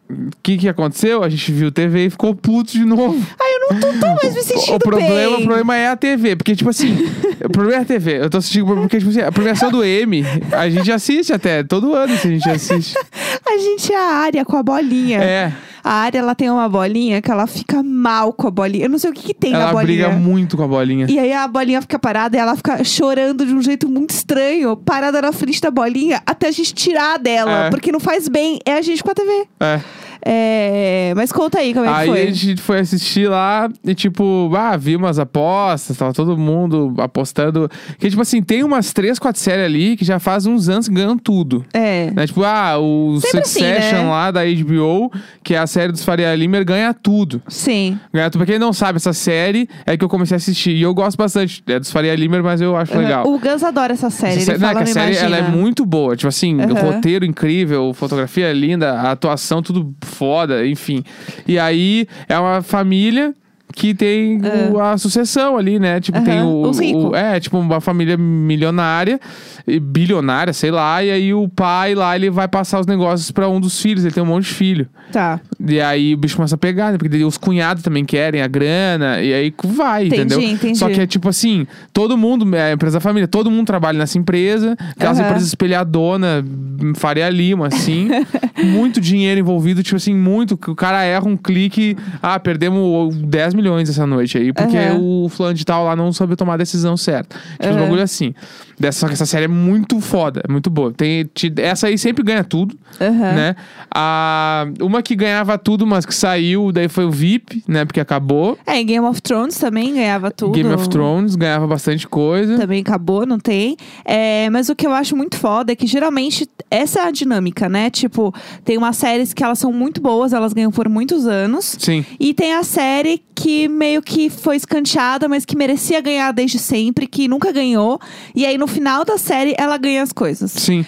o 0.09 0.31
que 0.41 0.57
que 0.57 0.67
aconteceu? 0.67 1.23
A 1.23 1.29
gente 1.29 1.51
viu 1.51 1.71
TV 1.71 2.05
e 2.05 2.09
ficou 2.09 2.33
puto 2.33 2.71
de 2.71 2.83
novo. 2.85 3.23
Ai, 3.39 3.51
eu 3.53 3.59
não 3.75 3.79
tô 3.79 3.99
tão 3.99 4.15
mais 4.15 4.33
me 4.33 4.41
sentindo 4.43 4.75
o 4.75 4.79
problema, 4.79 5.35
bem. 5.37 5.43
o 5.43 5.45
problema 5.45 5.75
é 5.75 5.87
a 5.89 5.95
TV, 5.95 6.35
porque, 6.35 6.55
tipo 6.55 6.69
assim, 6.69 6.95
o 7.45 7.49
problema 7.49 7.79
é 7.79 7.81
a 7.83 7.85
TV. 7.85 8.19
Eu 8.21 8.29
tô 8.29 8.37
assistindo, 8.39 8.65
porque, 8.65 8.97
tipo 8.97 9.11
assim, 9.11 9.21
a 9.21 9.31
premiação 9.31 9.69
do 9.71 9.83
M, 9.83 10.23
a 10.51 10.69
gente 10.69 10.91
assiste 10.91 11.31
até, 11.31 11.61
todo 11.63 11.93
ano 11.93 12.13
assim, 12.13 12.29
a 12.29 12.31
gente 12.31 12.49
assiste. 12.49 12.95
A 13.45 13.57
gente 13.57 13.91
é 13.91 13.97
a 13.97 14.11
área 14.15 14.45
com 14.45 14.55
a 14.57 14.61
bolinha. 14.61 15.17
É, 15.23 15.51
A 15.83 15.93
área, 15.93 16.19
ela 16.19 16.35
tem 16.35 16.51
uma 16.51 16.69
bolinha 16.69 17.19
que 17.19 17.31
ela 17.31 17.47
fica 17.47 17.81
mal 17.81 18.31
com 18.31 18.47
a 18.47 18.51
bolinha. 18.51 18.85
Eu 18.85 18.89
não 18.89 18.99
sei 18.99 19.09
o 19.09 19.13
que, 19.13 19.23
que 19.23 19.33
tem 19.33 19.51
na 19.53 19.61
ela 19.61 19.71
bolinha. 19.71 20.07
briga 20.07 20.19
muito 20.19 20.55
com 20.55 20.63
a 20.63 20.67
bolinha. 20.67 21.07
E 21.09 21.17
aí 21.17 21.33
a 21.33 21.47
bolinha 21.47 21.81
fica 21.81 21.97
parada 21.97 22.37
e 22.37 22.39
ela 22.39 22.55
fica 22.55 22.83
chorando 22.83 23.43
de 23.45 23.53
um 23.53 23.61
jeito 23.61 23.89
muito 23.89 24.11
estranho, 24.11 24.77
parada 24.77 25.19
na 25.19 25.31
frente 25.31 25.59
da 25.59 25.71
bolinha, 25.71 26.21
até 26.27 26.47
a 26.49 26.51
gente 26.51 26.73
tirar 26.75 27.17
dela, 27.17 27.65
É. 27.65 27.69
porque 27.71 27.91
não 27.91 27.99
faz 27.99 28.27
bem. 28.27 28.59
É 28.65 28.73
a 28.77 28.81
gente 28.83 29.03
com 29.03 29.09
a 29.09 29.15
TV. 29.15 29.47
É. 29.59 29.79
É, 30.25 31.13
Mas 31.15 31.31
conta 31.31 31.59
aí 31.59 31.73
como 31.73 31.85
é 31.85 31.89
que 31.89 31.95
Aí 31.95 32.07
foi. 32.07 32.21
a 32.21 32.31
gente 32.31 32.61
foi 32.61 32.79
assistir 32.79 33.27
lá 33.29 33.69
e, 33.83 33.95
tipo, 33.95 34.51
ah, 34.55 34.75
vi 34.77 34.95
umas 34.95 35.17
apostas, 35.19 35.97
tava 35.97 36.13
todo 36.13 36.37
mundo 36.37 36.93
apostando. 36.97 37.69
Que, 37.97 38.09
tipo 38.09 38.21
assim, 38.21 38.41
tem 38.41 38.63
umas 38.63 38.93
três, 38.93 39.17
quatro 39.19 39.41
séries 39.41 39.65
ali 39.65 39.95
que 39.97 40.05
já 40.05 40.19
faz 40.19 40.45
uns 40.45 40.69
anos 40.69 40.87
que 40.87 40.93
ganham 40.93 41.17
tudo. 41.17 41.65
É. 41.73 42.11
Né? 42.11 42.27
Tipo, 42.27 42.43
ah, 42.43 42.77
o 42.77 43.19
Sempre 43.21 43.39
assim, 43.41 43.59
Succession 43.59 44.03
né? 44.03 44.09
lá 44.09 44.31
da 44.31 44.41
HBO, 44.45 45.11
que 45.43 45.55
é 45.55 45.57
a 45.57 45.67
série 45.67 45.91
dos 45.91 46.03
Faria 46.03 46.33
Limer, 46.35 46.65
ganha 46.65 46.93
tudo. 46.93 47.41
Sim. 47.47 47.99
Ganha 48.13 48.29
tudo. 48.29 48.39
Pra 48.39 48.47
quem 48.47 48.59
não 48.59 48.73
sabe, 48.73 48.97
essa 48.97 49.13
série 49.13 49.67
é 49.85 49.97
que 49.97 50.03
eu 50.03 50.09
comecei 50.09 50.35
a 50.35 50.37
assistir. 50.37 50.71
E 50.71 50.81
eu 50.81 50.93
gosto 50.93 51.17
bastante. 51.17 51.63
É 51.67 51.79
dos 51.79 51.91
Faria 51.91 52.15
Limer, 52.15 52.43
mas 52.43 52.61
eu 52.61 52.75
acho 52.75 52.97
legal. 52.97 53.27
O 53.27 53.39
Gus 53.39 53.63
adora 53.63 53.93
essa 53.93 54.09
série. 54.09 54.41
Essa 54.41 54.53
não, 54.53 54.59
fala, 54.59 54.71
é 54.81 54.83
que 54.83 54.89
a 54.89 54.93
série 54.93 55.17
ela 55.17 55.37
é 55.37 55.41
muito 55.41 55.85
boa. 55.85 56.15
Tipo 56.15 56.27
assim, 56.27 56.55
o 56.57 56.61
Aham. 56.77 56.93
roteiro 56.93 57.25
incrível, 57.25 57.93
fotografia 57.93 58.51
linda, 58.53 58.93
a 58.93 59.11
atuação 59.11 59.61
tudo 59.61 59.93
foda, 60.09 60.65
enfim. 60.67 61.03
E 61.47 61.57
aí 61.57 62.07
é 62.27 62.37
uma 62.37 62.61
família 62.61 63.33
que 63.71 63.93
tem 63.93 64.41
o- 64.73 64.79
a 64.79 64.97
sucessão 64.97 65.55
ali, 65.55 65.77
né? 65.79 65.99
Tipo. 66.01 66.17
Aham, 66.17 66.25
tem 66.25 66.41
o, 66.41 66.63
os 66.63 66.79
ricos. 66.79 67.03
o- 67.05 67.15
É, 67.15 67.39
tipo, 67.39 67.57
uma 67.57 67.79
família 67.79 68.17
milionária, 68.17 69.19
e 69.67 69.79
bilionária, 69.79 70.51
sei 70.53 70.71
lá. 70.71 71.03
E 71.03 71.11
aí 71.11 71.33
o 71.33 71.47
pai 71.47 71.93
lá, 71.93 72.15
ele 72.15 72.31
vai 72.31 72.47
passar 72.47 72.79
os 72.79 72.87
negócios 72.87 73.29
pra 73.29 73.47
um 73.47 73.59
dos 73.59 73.79
filhos. 73.79 74.03
Ele 74.03 74.13
tem 74.13 74.23
um 74.23 74.25
monte 74.25 74.45
de 74.45 74.53
filho. 74.55 74.87
Tá. 75.11 75.39
E 75.67 75.79
aí 75.79 76.13
o 76.15 76.17
bicho 76.17 76.35
começa 76.35 76.55
a 76.55 76.57
pegar, 76.57 76.91
né? 76.91 76.97
Porque 76.97 77.09
daí 77.09 77.23
os 77.23 77.37
cunhados 77.37 77.83
também 77.83 78.03
querem 78.05 78.41
a 78.41 78.47
grana, 78.47 79.21
e 79.21 79.33
aí 79.33 79.53
vai, 79.63 80.07
Entendi, 80.07 80.21
entendeu? 80.23 80.41
entendi. 80.41 80.77
Só 80.77 80.89
que 80.89 81.01
é 81.01 81.07
tipo 81.07 81.29
assim, 81.29 81.65
todo 81.93 82.17
mundo, 82.17 82.55
é 82.55 82.71
a 82.71 82.73
empresa 82.73 82.97
da 82.97 83.01
família, 83.01 83.27
todo 83.27 83.49
mundo 83.51 83.65
trabalha 83.67 83.97
nessa 83.99 84.17
empresa, 84.17 84.75
aquelas 84.95 85.17
Aham. 85.19 85.27
empresas 85.27 85.47
espelhadona, 85.47 86.43
hum, 86.45 86.93
Faria 86.95 87.29
Lima, 87.29 87.67
assim. 87.67 88.07
muito 88.63 88.99
dinheiro 89.01 89.39
envolvido, 89.39 89.81
tipo 89.83 89.95
assim, 89.95 90.13
muito. 90.15 90.57
que 90.57 90.69
O 90.69 90.75
cara 90.75 91.03
erra 91.03 91.27
um 91.27 91.37
clique, 91.37 91.95
ah, 92.21 92.39
perdemos 92.39 93.15
10 93.15 93.53
milhões 93.53 93.89
essa 93.89 94.05
noite 94.05 94.37
aí, 94.37 94.53
porque 94.53 94.77
Aham. 94.77 94.99
o 94.99 95.29
fulano 95.29 95.53
de 95.55 95.65
tal 95.65 95.85
lá 95.85 95.95
não 95.95 96.11
soube 96.11 96.35
tomar 96.35 96.55
a 96.55 96.57
decisão 96.57 96.95
certa. 96.97 97.37
Tipo, 97.53 97.65
um 97.65 97.69
Aham. 97.71 97.79
bagulho 97.81 98.01
assim. 98.01 98.33
Dessa, 98.79 98.99
só 99.01 99.07
que 99.07 99.13
essa 99.13 99.25
série 99.25 99.43
é 99.43 99.47
muito 99.49 99.99
foda, 99.99 100.41
é 100.47 100.51
muito 100.51 100.69
boa. 100.69 100.93
Tem, 100.93 101.25
te- 101.33 101.53
essa 101.57 101.87
aí 101.87 101.97
sempre 101.97 102.23
ganha 102.23 102.45
tudo 102.45 102.77
Aham. 103.01 103.33
né? 103.33 103.55
A, 103.93 104.65
uma 104.81 105.01
que 105.01 105.15
ganhava 105.15 105.57
tudo, 105.57 105.85
mas 105.85 106.05
que 106.05 106.15
saiu, 106.15 106.71
daí 106.71 106.87
foi 106.87 107.03
o 107.05 107.11
VIP, 107.11 107.61
né? 107.67 107.83
Porque 107.83 107.99
acabou. 107.99 108.57
É, 108.65 108.79
em 108.79 108.85
Game 108.85 109.05
of 109.05 109.21
Thrones 109.21 109.57
também 109.57 109.93
ganhava 109.95 110.31
tudo. 110.31 110.53
Game 110.53 110.71
of 110.73 110.87
Thrones 110.87 111.35
ganhava 111.35 111.67
bastante 111.67 112.07
coisa. 112.07 112.57
Também 112.57 112.79
acabou, 112.81 113.25
não 113.25 113.37
tem. 113.37 113.75
É, 114.05 114.49
mas 114.49 114.69
o 114.69 114.75
que 114.75 114.87
eu 114.87 114.93
acho 114.93 115.13
muito 115.15 115.35
foda 115.37 115.73
é 115.73 115.75
que 115.75 115.85
geralmente 115.85 116.47
essa 116.71 116.99
é 117.01 117.07
a 117.07 117.11
dinâmica, 117.11 117.67
né? 117.67 117.89
Tipo, 117.89 118.33
tem 118.63 118.77
umas 118.77 118.97
séries 118.97 119.33
que 119.33 119.43
elas 119.43 119.59
são 119.59 119.71
muito 119.71 120.01
boas, 120.01 120.33
elas 120.33 120.53
ganham 120.53 120.71
por 120.71 120.87
muitos 120.89 121.25
anos. 121.27 121.75
Sim. 121.79 122.05
E 122.19 122.33
tem 122.33 122.53
a 122.53 122.63
série 122.63 123.21
que 123.35 123.67
meio 123.67 124.01
que 124.01 124.29
foi 124.29 124.55
escanteada, 124.55 125.27
mas 125.27 125.45
que 125.45 125.55
merecia 125.55 126.01
ganhar 126.01 126.31
desde 126.31 126.59
sempre, 126.59 127.07
que 127.07 127.27
nunca 127.27 127.51
ganhou. 127.51 127.99
E 128.35 128.45
aí 128.45 128.57
no 128.57 128.67
final 128.67 129.05
da 129.05 129.17
série 129.17 129.55
ela 129.57 129.77
ganha 129.77 130.03
as 130.03 130.11
coisas. 130.11 130.51
Sim. 130.51 130.85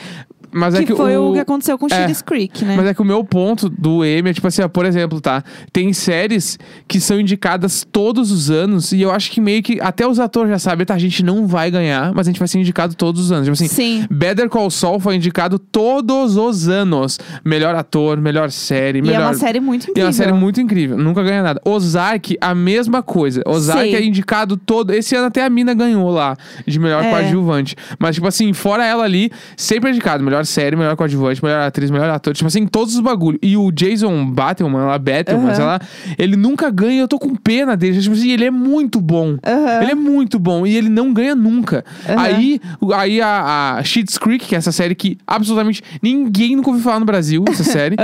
Mas 0.51 0.73
que, 0.75 0.81
é 0.83 0.85
que 0.85 0.95
foi 0.95 1.15
o... 1.17 1.29
o 1.29 1.33
que 1.33 1.39
aconteceu 1.39 1.77
com 1.77 1.87
é. 1.87 1.89
Schitt's 1.89 2.21
Creek, 2.21 2.65
né? 2.65 2.75
Mas 2.75 2.87
é 2.87 2.93
que 2.93 3.01
o 3.01 3.05
meu 3.05 3.23
ponto 3.23 3.69
do 3.69 4.03
Emmy 4.05 4.29
é 4.29 4.33
tipo 4.33 4.47
assim, 4.47 4.61
ó, 4.61 4.67
por 4.67 4.85
exemplo, 4.85 5.19
tá? 5.21 5.43
Tem 5.71 5.91
séries 5.93 6.57
que 6.87 6.99
são 6.99 7.19
indicadas 7.19 7.85
todos 7.91 8.31
os 8.31 8.49
anos 8.51 8.91
e 8.91 9.01
eu 9.01 9.11
acho 9.11 9.31
que 9.31 9.39
meio 9.41 9.63
que 9.63 9.79
até 9.81 10.05
os 10.07 10.19
atores 10.19 10.49
já 10.51 10.59
sabem, 10.59 10.85
tá? 10.85 10.93
A 10.93 10.99
gente 10.99 11.23
não 11.23 11.47
vai 11.47 11.71
ganhar, 11.71 12.13
mas 12.13 12.27
a 12.27 12.31
gente 12.31 12.39
vai 12.39 12.47
ser 12.47 12.59
indicado 12.59 12.95
todos 12.95 13.21
os 13.25 13.31
anos. 13.31 13.45
Tipo 13.45 13.53
assim, 13.53 13.67
Sim. 13.67 14.05
Better 14.11 14.49
Call 14.49 14.69
Saul 14.69 14.99
foi 14.99 15.15
indicado 15.15 15.57
todos 15.57 16.35
os 16.37 16.67
anos. 16.67 17.19
Melhor 17.43 17.75
ator, 17.75 18.19
melhor 18.19 18.51
série, 18.51 18.99
E 18.99 19.01
melhor... 19.01 19.21
é 19.21 19.25
uma 19.25 19.33
série 19.33 19.59
muito 19.59 19.83
E 19.83 19.87
é 19.87 19.91
incrível. 19.91 20.05
uma 20.07 20.13
série 20.13 20.33
muito 20.33 20.61
incrível, 20.61 20.97
nunca 20.97 21.23
ganha 21.23 21.41
nada. 21.43 21.61
Ozark, 21.65 22.37
a 22.41 22.53
mesma 22.53 23.01
coisa. 23.01 23.41
Ozark 23.45 23.89
Sim. 23.89 23.95
é 23.95 24.03
indicado 24.03 24.57
todo. 24.57 24.91
Esse 24.91 25.15
ano 25.15 25.27
até 25.27 25.43
a 25.45 25.49
mina 25.49 25.73
ganhou 25.73 26.09
lá, 26.09 26.35
de 26.67 26.79
melhor 26.79 27.03
É. 27.03 27.09
coadjuvante. 27.09 27.75
Mas, 27.99 28.15
tipo 28.15 28.27
assim, 28.27 28.51
fora 28.53 28.85
ela 28.85 29.03
ali, 29.03 29.31
sempre 29.55 29.89
é 29.89 29.93
indicado. 29.93 30.23
Melhor 30.23 30.40
série, 30.45 30.75
melhor 30.75 30.95
coadjuvante, 30.95 31.43
melhor 31.43 31.61
atriz, 31.61 31.89
melhor 31.91 32.09
ator. 32.09 32.33
Tipo 32.33 32.47
assim, 32.47 32.65
todos 32.67 32.95
os 32.95 32.99
bagulhos. 33.01 33.39
E 33.41 33.55
o 33.57 33.71
Jason 33.71 34.25
Battleman, 34.31 34.85
lá, 34.85 34.97
Battleman, 34.97 35.45
Aham. 35.47 35.55
sei 35.55 35.65
lá, 35.65 35.79
ele 36.17 36.35
nunca 36.35 36.69
ganha. 36.69 37.01
Eu 37.01 37.07
tô 37.07 37.17
com 37.19 37.35
pena 37.35 37.75
dele. 37.77 37.99
Tipo 38.01 38.15
assim, 38.15 38.31
ele 38.31 38.45
é 38.45 38.51
muito 38.51 38.99
bom. 39.01 39.37
Aham. 39.45 39.81
Ele 39.81 39.91
é 39.91 39.95
muito 39.95 40.37
bom. 40.39 40.65
E 40.65 40.75
ele 40.75 40.89
não 40.89 41.13
ganha 41.13 41.35
nunca. 41.35 41.83
Aham. 42.07 42.19
Aí, 42.21 42.61
aí 42.95 43.21
a, 43.21 43.75
a 43.77 43.83
Schitt's 43.83 44.17
Creek, 44.17 44.45
que 44.47 44.55
é 44.55 44.57
essa 44.57 44.71
série 44.71 44.95
que 44.95 45.17
absolutamente 45.25 45.81
ninguém 46.01 46.55
nunca 46.55 46.69
ouviu 46.69 46.83
falar 46.83 46.99
no 46.99 47.05
Brasil, 47.05 47.43
essa 47.47 47.63
série. 47.65 47.95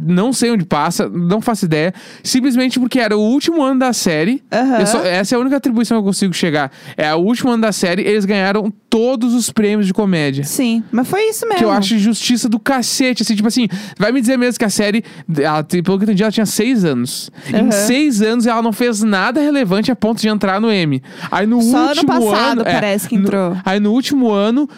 Não 0.00 0.32
sei 0.32 0.50
onde 0.50 0.64
passa, 0.64 1.08
não 1.08 1.40
faço 1.40 1.64
ideia. 1.64 1.92
Simplesmente 2.22 2.78
porque 2.78 2.98
era 2.98 3.16
o 3.16 3.20
último 3.20 3.62
ano 3.62 3.80
da 3.80 3.92
série. 3.92 4.42
Só- 4.86 5.02
essa 5.04 5.34
é 5.34 5.36
a 5.36 5.40
única 5.40 5.56
atribuição 5.56 5.96
que 5.96 6.00
eu 6.00 6.04
consigo 6.06 6.32
chegar. 6.34 6.70
É 6.96 7.12
o 7.14 7.18
último 7.18 7.50
ano 7.50 7.62
da 7.62 7.72
série, 7.72 8.02
eles 8.02 8.24
ganharam 8.24 8.72
todos 8.88 9.34
os 9.34 9.50
prêmios 9.50 9.86
de 9.86 9.94
comédia. 9.94 10.44
Sim, 10.44 10.82
mas 10.92 11.08
foi 11.08 11.28
isso 11.28 11.44
mesmo. 11.46 11.58
Que 11.58 11.64
eu 11.64 11.70
acho 11.70 11.81
justiça 11.82 12.48
do 12.48 12.58
cacete, 12.58 13.22
assim, 13.22 13.34
tipo 13.34 13.48
assim, 13.48 13.68
vai 13.98 14.12
me 14.12 14.20
dizer 14.20 14.36
mesmo 14.36 14.58
que 14.58 14.64
a 14.64 14.70
série, 14.70 15.04
ela, 15.38 15.62
pelo 15.64 15.82
que 15.82 15.90
eu 15.90 16.02
entendi, 16.04 16.22
ela 16.22 16.32
tinha 16.32 16.46
seis 16.46 16.84
anos. 16.84 17.30
Em 17.48 17.56
Aham. 17.56 17.70
seis 17.72 18.22
anos 18.22 18.46
ela 18.46 18.62
não 18.62 18.72
fez 18.72 19.02
nada 19.02 19.40
relevante 19.40 19.90
a 19.90 19.96
ponto 19.96 20.20
de 20.20 20.28
entrar 20.28 20.60
no 20.60 20.70
M. 20.70 21.02
Aí 21.30 21.46
no 21.46 21.60
Só 21.62 21.76
ano 21.78 21.88
último 21.88 22.06
passado 22.08 22.60
ano. 22.60 22.68
é, 22.68 22.72
parece 22.72 23.08
que 23.08 23.16
no- 23.16 23.22
entrou. 23.24 23.56
aí 23.64 23.80
no 23.80 23.92
último 23.92 24.30
ano. 24.30 24.68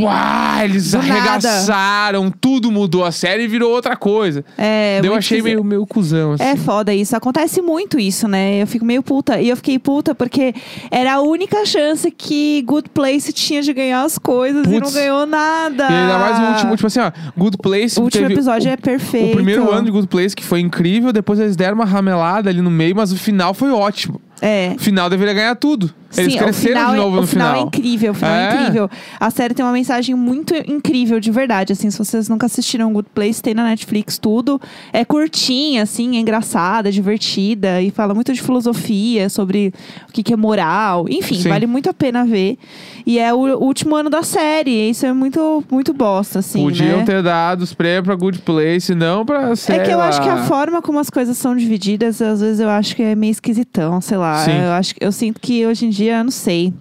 Uau, 0.00 0.64
eles 0.64 0.92
Do 0.92 0.98
nada. 0.98 1.12
arregaçaram, 1.12 2.30
tudo 2.30 2.70
mudou, 2.70 3.04
a 3.04 3.12
série 3.12 3.46
virou 3.48 3.72
outra 3.72 3.96
coisa. 3.96 4.44
É, 4.56 5.00
eu 5.02 5.14
achei 5.14 5.42
meio, 5.42 5.62
meio 5.64 5.84
cuzão, 5.86 6.32
assim. 6.32 6.44
É 6.44 6.56
foda 6.56 6.94
isso. 6.94 7.16
Acontece 7.16 7.60
muito 7.60 7.98
isso, 7.98 8.28
né? 8.28 8.62
Eu 8.62 8.66
fico 8.66 8.84
meio 8.84 9.02
puta. 9.02 9.40
E 9.40 9.48
eu 9.48 9.56
fiquei 9.56 9.78
puta 9.78 10.14
porque 10.14 10.54
era 10.90 11.14
a 11.14 11.20
única 11.20 11.66
chance 11.66 12.10
que 12.10 12.62
Good 12.62 12.90
Place 12.90 13.32
tinha 13.32 13.62
de 13.62 13.72
ganhar 13.72 14.02
as 14.04 14.16
coisas 14.16 14.66
e 14.66 14.80
não 14.80 14.92
ganhou 14.92 15.26
nada. 15.26 15.88
E 15.90 15.92
ainda 15.94 16.18
mais 16.18 16.38
o 16.38 16.52
último, 16.52 16.76
tipo 16.76 16.86
assim, 16.86 17.00
ó, 17.00 17.12
Good 17.36 17.58
Place. 17.58 17.98
O 17.98 18.04
último 18.04 18.26
episódio 18.30 18.70
o, 18.70 18.72
é 18.72 18.76
perfeito. 18.76 19.32
O 19.32 19.36
primeiro 19.36 19.70
ano 19.70 19.84
de 19.84 19.90
Good 19.90 20.08
Place, 20.08 20.34
que 20.36 20.44
foi 20.44 20.60
incrível, 20.60 21.12
depois 21.12 21.38
eles 21.40 21.56
deram 21.56 21.74
uma 21.74 21.84
ramelada 21.84 22.48
ali 22.48 22.62
no 22.62 22.70
meio, 22.70 22.94
mas 22.96 23.12
o 23.12 23.16
final 23.16 23.52
foi 23.52 23.70
ótimo. 23.70 24.20
É, 24.40 24.74
O 24.76 24.80
final 24.80 25.08
deveria 25.08 25.32
ganhar 25.34 25.54
tudo. 25.56 25.92
Eles 26.16 26.32
Sim, 26.32 26.38
cresceram 26.38 26.50
o 26.50 26.54
final, 26.54 26.90
de 26.90 26.96
novo 26.96 27.16
é, 27.16 27.20
no 27.20 27.24
o 27.24 27.26
final, 27.26 27.48
final. 27.52 27.62
é 27.64 27.66
incrível, 27.66 28.12
o 28.12 28.14
final 28.14 28.34
é. 28.34 28.44
É? 28.48 28.54
incrível. 28.60 28.90
A 29.20 29.30
série 29.30 29.54
tem 29.54 29.64
uma 29.64 29.72
mensagem 29.72 30.14
muito 30.14 30.54
incrível, 30.70 31.18
de 31.20 31.30
verdade. 31.30 31.72
Assim, 31.72 31.90
se 31.90 31.98
vocês 31.98 32.28
nunca 32.28 32.46
assistiram 32.46 32.92
Good 32.92 33.08
Place, 33.14 33.42
tem 33.42 33.54
na 33.54 33.64
Netflix 33.64 34.18
tudo. 34.18 34.60
É 34.92 35.04
curtinha, 35.04 35.82
assim, 35.82 36.16
é 36.16 36.20
engraçada, 36.20 36.88
é 36.88 36.92
divertida 36.92 37.80
e 37.82 37.90
fala 37.90 38.14
muito 38.14 38.32
de 38.32 38.40
filosofia, 38.40 39.28
sobre 39.28 39.72
o 40.08 40.12
que, 40.12 40.22
que 40.22 40.32
é 40.32 40.36
moral. 40.36 41.06
Enfim, 41.08 41.36
Sim. 41.36 41.48
vale 41.48 41.66
muito 41.66 41.88
a 41.90 41.94
pena 41.94 42.24
ver. 42.24 42.58
E 43.06 43.18
é 43.18 43.32
o, 43.34 43.38
o 43.38 43.64
último 43.64 43.94
ano 43.96 44.08
da 44.10 44.22
série. 44.22 44.90
Isso 44.90 45.04
é 45.06 45.12
muito, 45.12 45.62
muito 45.70 45.92
bosta, 45.92 46.38
assim. 46.38 46.62
Podiam 46.62 46.98
né? 46.98 47.04
ter 47.04 47.22
dado 47.22 47.62
os 47.62 47.72
prêmios 47.74 48.04
pra 48.04 48.14
Good 48.14 48.38
Place, 48.40 48.94
não 48.94 49.24
pra 49.24 49.54
sei 49.56 49.76
É 49.76 49.78
que 49.84 49.90
eu 49.90 49.98
lá. 49.98 50.08
acho 50.08 50.22
que 50.22 50.28
a 50.28 50.44
forma 50.44 50.80
como 50.82 50.98
as 50.98 51.10
coisas 51.10 51.36
são 51.36 51.56
divididas, 51.56 52.20
às 52.22 52.40
vezes 52.40 52.60
eu 52.60 52.68
acho 52.68 52.94
que 52.96 53.02
é 53.02 53.14
meio 53.14 53.30
esquisitão, 53.30 54.00
sei 54.00 54.16
lá. 54.16 54.44
Sim. 54.44 54.52
Eu 54.58 54.72
acho 54.72 54.94
eu 55.00 55.12
sinto 55.12 55.40
que 55.40 55.66
hoje 55.66 55.86
em 55.86 55.90
dia, 55.90 56.03
não 56.10 56.30
sei. 56.30 56.72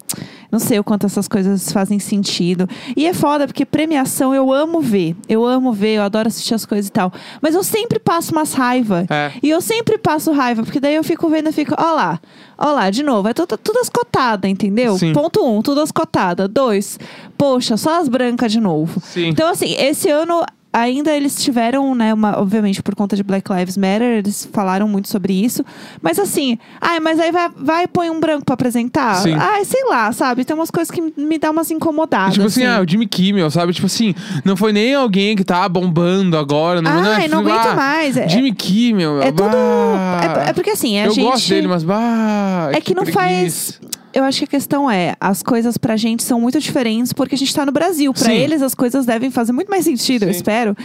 Não 0.51 0.59
sei 0.59 0.77
o 0.77 0.83
quanto 0.83 1.07
essas 1.07 1.27
coisas 1.27 1.71
fazem 1.71 1.97
sentido. 1.97 2.69
E 2.95 3.07
é 3.07 3.13
foda, 3.13 3.47
porque 3.47 3.65
premiação 3.65 4.35
eu 4.35 4.53
amo 4.53 4.81
ver. 4.81 5.15
Eu 5.27 5.43
amo 5.43 5.73
ver, 5.73 5.95
eu 5.95 6.03
adoro 6.03 6.27
assistir 6.27 6.53
as 6.53 6.63
coisas 6.63 6.89
e 6.89 6.91
tal. 6.91 7.11
Mas 7.41 7.55
eu 7.55 7.63
sempre 7.63 7.97
passo 7.97 8.31
umas 8.31 8.53
raiva. 8.53 9.07
É. 9.09 9.31
E 9.41 9.49
eu 9.49 9.59
sempre 9.61 9.97
passo 9.97 10.31
raiva, 10.31 10.61
porque 10.61 10.79
daí 10.79 10.93
eu 10.93 11.03
fico 11.03 11.27
vendo 11.27 11.49
e 11.49 11.51
fico, 11.51 11.73
ó 11.75 11.95
lá, 11.95 12.19
ó 12.55 12.71
lá, 12.71 12.91
de 12.91 13.01
novo, 13.01 13.27
é 13.27 13.33
tudo, 13.33 13.57
tudo 13.57 13.79
as 13.79 13.89
cotadas, 13.89 14.49
entendeu? 14.49 14.95
Sim. 14.95 15.11
Ponto 15.11 15.43
um, 15.43 15.59
tudo 15.63 15.81
as 15.81 15.91
cotadas. 15.91 16.47
Dois, 16.47 16.99
poxa, 17.35 17.75
só 17.75 17.99
as 17.99 18.07
brancas 18.07 18.51
de 18.51 18.59
novo. 18.59 19.01
Sim. 19.01 19.29
Então, 19.29 19.49
assim, 19.49 19.73
esse 19.79 20.07
ano 20.07 20.45
ainda 20.73 21.11
eles 21.15 21.41
tiveram, 21.41 21.93
né, 21.93 22.13
uma, 22.13 22.39
obviamente 22.39 22.81
por 22.81 22.95
conta 22.95 23.15
de 23.15 23.21
Black 23.23 23.51
Lives 23.53 23.77
Matter, 23.77 24.17
eles 24.17 24.49
falaram 24.51 24.87
muito 24.87 25.07
sobre 25.07 25.33
isso. 25.33 25.63
Mas 26.01 26.17
assim, 26.19 26.57
ai, 26.81 26.99
mas 26.99 27.19
aí 27.19 27.31
vai, 27.31 27.49
vai 27.55 27.83
e 27.83 27.87
põe 27.87 28.09
um 28.09 28.19
branco 28.19 28.43
pra 28.43 28.55
apresentar. 28.55 29.15
Sim. 29.21 29.35
Ai, 29.35 29.63
sei 29.65 29.83
lá, 29.85 30.11
sabe? 30.11 30.43
Tem 30.43 30.55
umas 30.55 30.71
coisas 30.71 30.89
que 30.89 30.99
me 31.15 31.37
dão 31.37 31.51
umas 31.51 31.69
incomodadas. 31.71 32.33
Tipo 32.33 32.47
assim, 32.47 32.65
ah, 32.65 32.81
o 32.81 32.89
Jimmy 32.89 33.05
Kimmel, 33.07 33.49
sabe? 33.51 33.71
Tipo 33.73 33.85
assim, 33.85 34.15
não 34.43 34.57
foi 34.57 34.73
nem 34.73 34.93
alguém 34.95 35.35
que 35.35 35.43
tá 35.43 35.69
bombando 35.69 36.37
agora. 36.37 36.81
Não, 36.81 37.01
não, 37.01 37.11
Ai, 37.11 37.25
é, 37.25 37.27
não 37.27 37.39
aguento 37.39 37.75
mais. 37.75 38.17
É, 38.17 38.27
Jimmy 38.27 38.53
Kimmel. 38.53 39.21
é 39.21 39.31
tudo. 39.31 39.49
bah. 39.51 40.43
É, 40.47 40.49
é 40.49 40.53
porque 40.53 40.71
assim, 40.71 40.97
a 40.97 41.05
Eu 41.05 41.11
gente. 41.13 41.23
gosto 41.23 41.49
dele, 41.49 41.67
mas 41.67 41.83
bah, 41.83 42.69
É 42.73 42.81
que 42.81 42.95
não 42.95 43.03
preguiça. 43.03 43.19
faz. 43.19 43.79
Eu 44.13 44.23
acho 44.23 44.39
que 44.39 44.45
a 44.45 44.47
questão 44.47 44.89
é, 44.89 45.15
as 45.19 45.41
coisas 45.41 45.77
pra 45.77 45.97
gente 45.97 46.23
são 46.23 46.39
muito 46.39 46.59
diferentes 46.59 47.11
porque 47.13 47.35
a 47.35 47.37
gente 47.37 47.53
tá 47.53 47.65
no 47.65 47.71
Brasil. 47.71 48.13
Pra 48.13 48.25
Sim. 48.25 48.31
eles, 48.33 48.61
as 48.61 48.75
coisas 48.75 49.05
devem 49.05 49.31
fazer 49.31 49.51
muito 49.51 49.69
mais 49.69 49.85
sentido, 49.85 50.23
eu 50.23 50.29
Sim. 50.31 50.35
espero, 50.37 50.75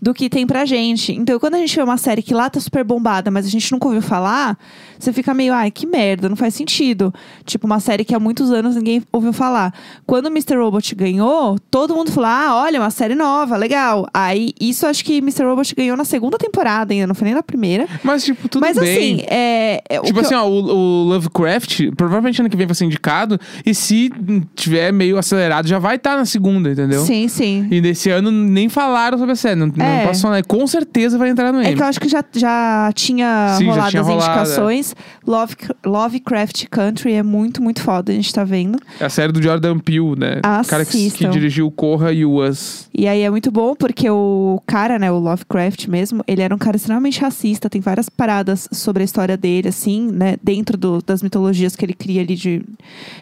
do 0.00 0.14
que 0.14 0.28
tem 0.30 0.46
pra 0.46 0.64
gente. 0.64 1.12
Então, 1.12 1.38
quando 1.38 1.54
a 1.54 1.58
gente 1.58 1.74
vê 1.76 1.82
uma 1.82 1.98
série 1.98 2.22
que 2.22 2.32
lá 2.32 2.48
tá 2.48 2.58
super 2.60 2.82
bombada, 2.84 3.30
mas 3.30 3.44
a 3.46 3.48
gente 3.50 3.70
nunca 3.72 3.86
ouviu 3.86 4.00
falar, 4.00 4.56
você 4.98 5.12
fica 5.12 5.34
meio, 5.34 5.52
ai, 5.52 5.70
que 5.70 5.86
merda, 5.86 6.28
não 6.28 6.36
faz 6.36 6.54
sentido. 6.54 7.12
Tipo, 7.44 7.66
uma 7.66 7.78
série 7.80 8.04
que 8.04 8.14
há 8.14 8.18
muitos 8.18 8.50
anos 8.50 8.74
ninguém 8.76 9.02
ouviu 9.12 9.32
falar. 9.32 9.74
Quando 10.06 10.26
o 10.26 10.28
Mr. 10.30 10.56
Robot 10.56 10.94
ganhou, 10.94 11.58
todo 11.70 11.94
mundo 11.94 12.10
falou, 12.10 12.30
ah, 12.30 12.62
olha, 12.62 12.80
uma 12.80 12.90
série 12.90 13.14
nova, 13.14 13.56
legal. 13.56 14.06
Aí, 14.14 14.52
isso 14.60 14.86
acho 14.86 15.04
que 15.04 15.18
Mr. 15.18 15.44
Robot 15.44 15.74
ganhou 15.74 15.96
na 15.96 16.04
segunda 16.04 16.38
temporada 16.38 16.92
ainda, 16.94 17.06
não 17.06 17.14
foi 17.14 17.26
nem 17.26 17.34
na 17.34 17.42
primeira. 17.42 17.86
Mas, 18.02 18.24
tipo, 18.24 18.48
tudo 18.48 18.62
mas 18.62 18.78
bem. 18.78 18.90
assim, 19.16 19.24
é. 19.28 19.82
é 19.88 20.00
Tipo 20.00 20.20
que 20.20 20.24
assim, 20.26 20.34
eu- 20.34 20.40
ó, 20.40 20.48
o, 20.48 20.64
o 20.64 21.04
Lovecraft, 21.08 21.90
provavelmente 21.96 22.40
ano 22.40 22.48
que 22.48 22.56
vem 22.56 22.66
vai 22.66 22.74
ser 22.78 22.84
indicado. 22.86 23.38
E 23.64 23.74
se 23.74 24.10
tiver 24.54 24.92
meio 24.92 25.18
acelerado, 25.18 25.66
já 25.68 25.78
vai 25.78 25.96
estar 25.96 26.16
na 26.16 26.24
segunda, 26.24 26.70
entendeu? 26.70 27.02
Sim, 27.04 27.28
sim. 27.28 27.66
E 27.70 27.80
nesse 27.80 28.10
ano 28.10 28.30
nem 28.30 28.68
falaram 28.68 29.18
sobre 29.18 29.32
a 29.32 29.36
série. 29.36 29.56
Não, 29.56 29.66
não 29.74 29.84
É. 29.84 30.06
passou 30.06 30.30
nada. 30.30 30.42
Com 30.44 30.66
certeza 30.66 31.18
vai 31.18 31.28
entrar 31.30 31.52
no 31.52 31.60
É 31.60 31.66
Emmy. 31.66 31.76
que 31.76 31.82
eu 31.82 31.86
acho 31.86 32.00
que 32.00 32.08
já, 32.08 32.24
já 32.34 32.90
tinha 32.94 33.54
Sim, 33.58 33.66
já 33.66 33.70
rolado 33.72 33.90
tinha 33.90 34.02
as 34.02 34.08
rolado, 34.08 34.30
indicações. 34.40 34.94
Love, 35.26 35.54
Lovecraft 35.84 36.66
Country 36.70 37.12
é 37.14 37.22
muito, 37.22 37.62
muito 37.62 37.82
foda, 37.82 38.12
a 38.12 38.14
gente 38.14 38.32
tá 38.32 38.44
vendo. 38.44 38.78
É 39.00 39.04
a 39.04 39.08
série 39.08 39.32
do 39.32 39.42
Jordan 39.42 39.78
Peele, 39.78 40.14
né? 40.18 40.38
O 40.38 40.66
cara 40.66 40.84
que, 40.84 40.92
que 40.92 41.06
Assistam. 41.08 41.30
dirigiu 41.30 41.70
Corra 41.70 42.12
e 42.12 42.24
o 42.24 42.42
Us. 42.46 42.88
E 42.96 43.06
aí 43.08 43.22
é 43.22 43.30
muito 43.30 43.50
bom 43.50 43.74
porque 43.74 44.08
o 44.10 44.60
cara, 44.66 44.98
né, 44.98 45.10
o 45.10 45.18
Lovecraft 45.18 45.86
mesmo, 45.88 46.22
ele 46.26 46.42
era 46.42 46.54
um 46.54 46.58
cara 46.58 46.76
extremamente 46.76 47.20
racista. 47.20 47.68
Tem 47.70 47.80
várias 47.80 48.08
paradas 48.08 48.68
sobre 48.72 49.02
a 49.02 49.04
história 49.04 49.36
dele, 49.36 49.68
assim, 49.68 50.10
né, 50.12 50.36
dentro 50.42 50.76
do- 50.76 51.02
das 51.04 51.22
mitologias 51.22 51.74
que 51.76 51.84
ele 51.84 51.94
cria 51.94 52.20
ali 52.22 52.34
de, 52.34 52.62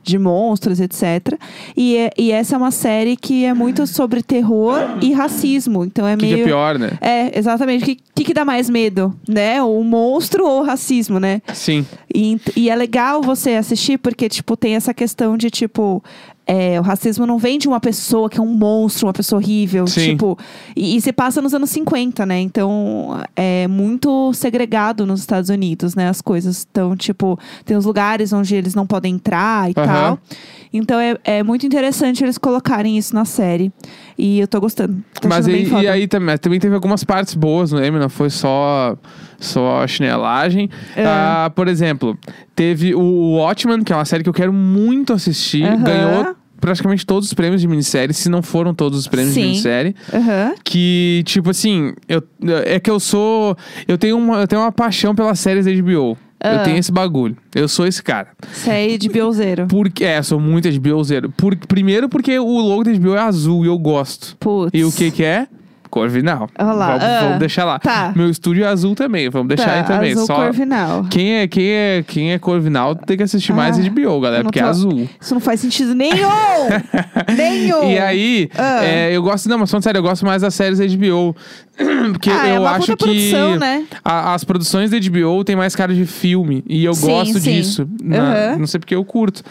de 0.03 0.19
monstros, 0.19 0.81
etc. 0.81 1.39
E, 1.77 1.97
é- 1.97 2.11
e 2.17 2.33
essa 2.33 2.55
é 2.55 2.59
uma 2.59 2.71
série 2.71 3.17
que 3.17 3.45
é 3.45 3.53
muito 3.55 3.87
sobre 3.87 4.23
terror 4.23 4.79
e 5.01 5.13
racismo. 5.13 5.85
Então 5.85 6.07
é 6.07 6.17
que, 6.17 6.23
meio. 6.25 6.37
que 6.37 6.43
é 6.43 6.45
pior, 6.45 6.79
né? 6.79 6.93
É, 7.01 7.39
exatamente. 7.39 7.83
O 7.83 7.87
que, 7.87 7.99
que, 8.15 8.25
que 8.25 8.35
dá 8.35 8.45
mais 8.45 8.71
medo, 8.71 9.15
né? 9.29 9.63
O 9.63 9.83
monstro 9.83 10.47
ou 10.47 10.61
o 10.61 10.65
racismo, 10.65 11.19
né? 11.21 11.43
Sim. 11.53 11.87
E, 12.15 12.41
e 12.57 12.71
é 12.71 12.77
legal 12.77 13.23
você 13.23 13.51
assistir 13.51 13.99
porque, 13.99 14.29
tipo, 14.29 14.57
tem 14.57 14.75
essa 14.75 14.95
questão 14.95 15.37
de, 15.37 15.51
tipo... 15.51 16.03
é, 16.47 16.79
o 16.79 16.83
racismo 16.83 17.27
não 17.27 17.39
vem 17.39 17.59
de 17.59 17.67
uma 17.67 17.81
pessoa 17.81 18.31
que 18.31 18.39
é 18.39 18.43
um 18.43 18.55
monstro, 18.55 19.09
uma 19.09 19.13
pessoa 19.13 19.41
horrível. 19.41 19.87
Sim. 19.89 20.11
Tipo, 20.11 20.39
e, 20.77 20.97
e 20.97 21.01
se 21.01 21.13
passa 21.13 21.43
nos 21.43 21.53
anos 21.53 21.71
50, 21.71 22.25
né? 22.25 22.41
Então, 22.41 23.21
é 23.35 23.67
muito 23.67 24.33
segregado 24.33 25.05
nos 25.05 25.21
Estados 25.21 25.51
Unidos, 25.51 25.97
né? 25.97 26.09
As 26.09 26.23
coisas. 26.23 26.65
Então, 26.71 26.97
tipo, 26.97 27.37
tem 27.65 27.77
os 27.77 27.85
lugares 27.85 28.33
onde 28.33 28.55
eles 28.55 28.77
não 28.77 28.87
podem 28.87 29.15
entrar 29.15 29.69
e 29.71 29.75
Aham. 29.77 29.87
tal. 29.87 30.19
Então, 30.73 31.01
é, 31.01 31.17
é 31.25 31.43
muito 31.43 31.67
interessante 31.67 32.23
eles 32.23 32.39
colocarem 32.39 32.97
isso 32.97 33.13
na 33.13 33.25
série. 33.25 33.73
E 34.17 34.39
eu 34.39 34.47
tô 34.47 34.61
gostando. 34.61 35.03
Mas 35.29 35.49
e, 35.49 35.65
e 35.65 35.89
aí 35.89 36.07
também, 36.07 36.39
também 36.39 36.61
teve 36.61 36.75
algumas 36.75 37.03
partes 37.03 37.35
boas 37.35 37.73
no 37.73 37.85
Emmy, 37.85 37.99
não 37.99 38.09
foi 38.09 38.31
só, 38.31 38.97
só 39.39 39.87
chinelagem. 39.87 40.69
É. 40.97 41.05
Ah, 41.07 41.51
por 41.55 41.69
exemplo, 41.69 42.17
teve 42.55 42.95
o 42.95 43.37
Watchmen, 43.37 43.83
que 43.83 43.93
é 43.93 43.97
uma 43.97 44.05
série 44.05 44.23
que 44.23 44.29
eu 44.29 44.35
quero 44.35 44.53
muito 44.53 45.13
assistir. 45.13 45.65
Aham. 45.65 45.83
Ganhou 45.83 46.37
praticamente 46.61 47.05
todos 47.05 47.29
os 47.29 47.35
prêmios 47.35 47.61
de 47.61 47.69
minissérie, 47.69 48.15
se 48.15 48.29
não 48.29 48.43
foram 48.43 48.75
todos 48.75 48.99
os 48.99 49.07
prêmios 49.07 49.35
de 49.35 49.41
Sim. 49.41 49.47
minissérie. 49.49 49.95
Aham. 50.13 50.55
Que, 50.65 51.23
tipo 51.27 51.51
assim, 51.51 51.93
eu, 52.09 52.23
é 52.65 52.81
que 52.81 52.91
eu 52.91 52.99
sou. 52.99 53.57
Eu 53.87 53.99
tenho, 53.99 54.17
uma, 54.17 54.41
eu 54.41 54.47
tenho 54.49 54.63
uma 54.63 54.73
paixão 54.73 55.15
pelas 55.15 55.39
séries 55.39 55.65
da 55.67 55.73
HBO. 55.73 56.17
Eu 56.39 56.51
Ah. 56.51 56.59
tenho 56.61 56.77
esse 56.77 56.93
bagulho. 56.93 57.35
Eu 57.55 57.67
sou 57.67 57.87
esse 57.87 58.03
cara. 58.03 58.29
Isso 58.53 58.71
aí 58.71 58.99
de 58.99 59.09
Biozeiro. 59.09 59.67
Porque, 59.69 60.05
é, 60.05 60.21
sou 60.23 60.39
muito 60.39 60.69
HBOzeiro. 60.71 61.31
Por, 61.31 61.57
primeiro 61.57 62.09
porque 62.11 62.39
o 62.39 62.59
logo 62.61 62.85
da 62.85 62.93
HBO 62.93 63.15
é 63.15 63.21
azul 63.21 63.65
e 63.65 63.69
eu 63.69 63.79
gosto. 63.79 64.37
Putz. 64.39 64.71
E 64.75 64.85
o 64.85 64.93
que 64.93 65.11
que 65.11 65.25
é? 65.25 65.47
Corvinal. 65.91 66.49
Olha 66.59 66.73
lá, 66.73 66.87
Vamos, 66.89 67.03
ah, 67.05 67.21
vamos 67.23 67.39
deixar 67.39 67.65
lá. 67.65 67.79
tá. 67.79 68.13
Meu 68.15 68.29
estúdio 68.31 68.65
é 68.65 68.69
azul 68.69 68.95
também, 68.95 69.29
vamos 69.31 69.49
deixar 69.49 69.67
Tá, 69.67 69.75
aí 69.75 69.85
também. 69.85 70.13
Azul 70.13 70.27
Só 70.27 70.35
Corvinal. 70.37 71.05
quem 71.11 71.35
é, 71.37 71.47
quem 71.49 71.69
é, 71.71 72.05
quem 72.07 72.33
é 72.33 72.39
Corvinal 72.39 72.95
tem 72.95 73.17
que 73.17 73.23
assistir 73.23 73.53
Ah, 73.53 73.57
mais 73.57 73.79
HBO, 73.79 74.21
galera, 74.21 74.43
porque 74.45 74.59
é 74.59 74.63
tô- 74.63 74.69
azul. 74.69 75.09
Isso 75.21 75.35
não 75.35 75.41
faz 75.41 75.61
sentido 75.61 75.95
nenhum! 75.95 76.29
nenhum! 77.37 77.91
E 77.91 77.99
aí, 77.99 78.51
Ah. 78.57 78.85
é, 78.85 79.13
eu 79.17 79.23
gosto, 79.23 79.49
não, 79.49 79.59
mas 79.59 79.71
falando 79.71 79.85
sério, 79.85 79.99
eu 79.99 80.03
gosto 80.03 80.25
mais 80.25 80.43
das 80.43 80.55
séries 80.55 80.79
HBO. 80.81 81.35
Porque 82.13 82.31
Ah, 82.31 82.49
é 82.49 82.57
eu 82.57 82.63
uma 82.63 82.71
acho 82.73 82.87
que 82.87 82.97
produção, 82.97 83.59
né? 83.59 83.85
a- 84.05 84.35
as 84.35 84.45
produções 84.45 84.91
da 84.91 84.97
HBO 84.99 85.45
têm 85.45 85.55
mais 85.57 85.77
cara 85.77 85.95
de 85.95 86.07
filme. 86.07 86.65
E 86.69 86.85
eu 86.85 86.95
Sim, 86.95 87.07
gosto 87.07 87.39
sim. 87.39 87.53
disso. 87.53 87.89
Aham. 88.13 88.57
Não 88.59 88.67
sei 88.67 88.81
porque 88.81 88.95
eu 88.95 89.05
curto. 89.05 89.43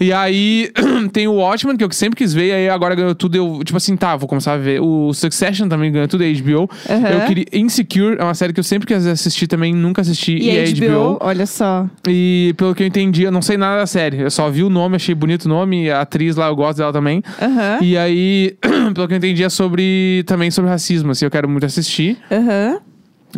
E 0.00 0.12
aí, 0.12 0.70
tem 1.12 1.26
o 1.26 1.32
Watchmen, 1.34 1.76
que 1.76 1.82
eu 1.84 1.90
sempre 1.92 2.16
quis 2.16 2.32
ver, 2.32 2.46
e 2.48 2.52
aí 2.52 2.68
agora 2.68 2.94
ganhou 2.94 3.14
tudo. 3.14 3.34
Eu, 3.36 3.60
tipo 3.64 3.76
assim, 3.76 3.96
tá, 3.96 4.16
vou 4.16 4.28
começar 4.28 4.52
a 4.52 4.56
ver. 4.56 4.80
O 4.80 5.12
Succession 5.12 5.68
também 5.68 5.90
ganhou 5.90 6.06
tudo, 6.08 6.22
é 6.24 6.32
HBO. 6.32 6.68
Aham. 6.88 7.08
Eu 7.08 7.20
queria. 7.26 7.44
Insecure 7.52 8.16
é 8.18 8.22
uma 8.24 8.34
série 8.34 8.52
que 8.52 8.60
eu 8.60 8.64
sempre 8.64 8.86
quis 8.86 9.06
assistir 9.06 9.46
também, 9.46 9.74
nunca 9.74 10.00
assisti. 10.02 10.32
E, 10.36 10.50
E, 10.50 10.58
a 10.58 10.62
é 10.64 10.72
HBO, 10.72 11.18
olha 11.20 11.46
só. 11.46 11.86
E 12.06 12.54
pelo 12.56 12.74
que 12.74 12.82
eu 12.82 12.86
entendi, 12.86 13.22
eu 13.24 13.32
não 13.32 13.42
sei 13.42 13.56
nada 13.56 13.78
da 13.80 13.86
série. 13.86 14.20
Eu 14.20 14.30
só 14.30 14.48
vi 14.50 14.62
o 14.62 14.70
nome, 14.70 14.96
achei 14.96 15.14
bonito 15.14 15.46
o 15.46 15.48
nome. 15.48 15.90
A 15.90 16.02
atriz 16.02 16.36
lá, 16.36 16.46
eu 16.48 16.56
gosto 16.56 16.78
dela 16.78 16.92
também. 16.92 17.22
Aham. 17.40 17.78
E 17.82 17.96
aí, 17.96 18.56
pelo 18.94 19.06
que 19.08 19.14
eu 19.14 19.18
entendi, 19.18 19.42
é 19.44 19.48
sobre. 19.48 20.22
Também 20.26 20.50
sobre 20.50 20.70
racismo, 20.70 21.10
assim, 21.10 21.24
eu 21.24 21.30
quero 21.30 21.48
muito 21.48 21.66
assistir. 21.66 22.18
Aham. 22.30 22.80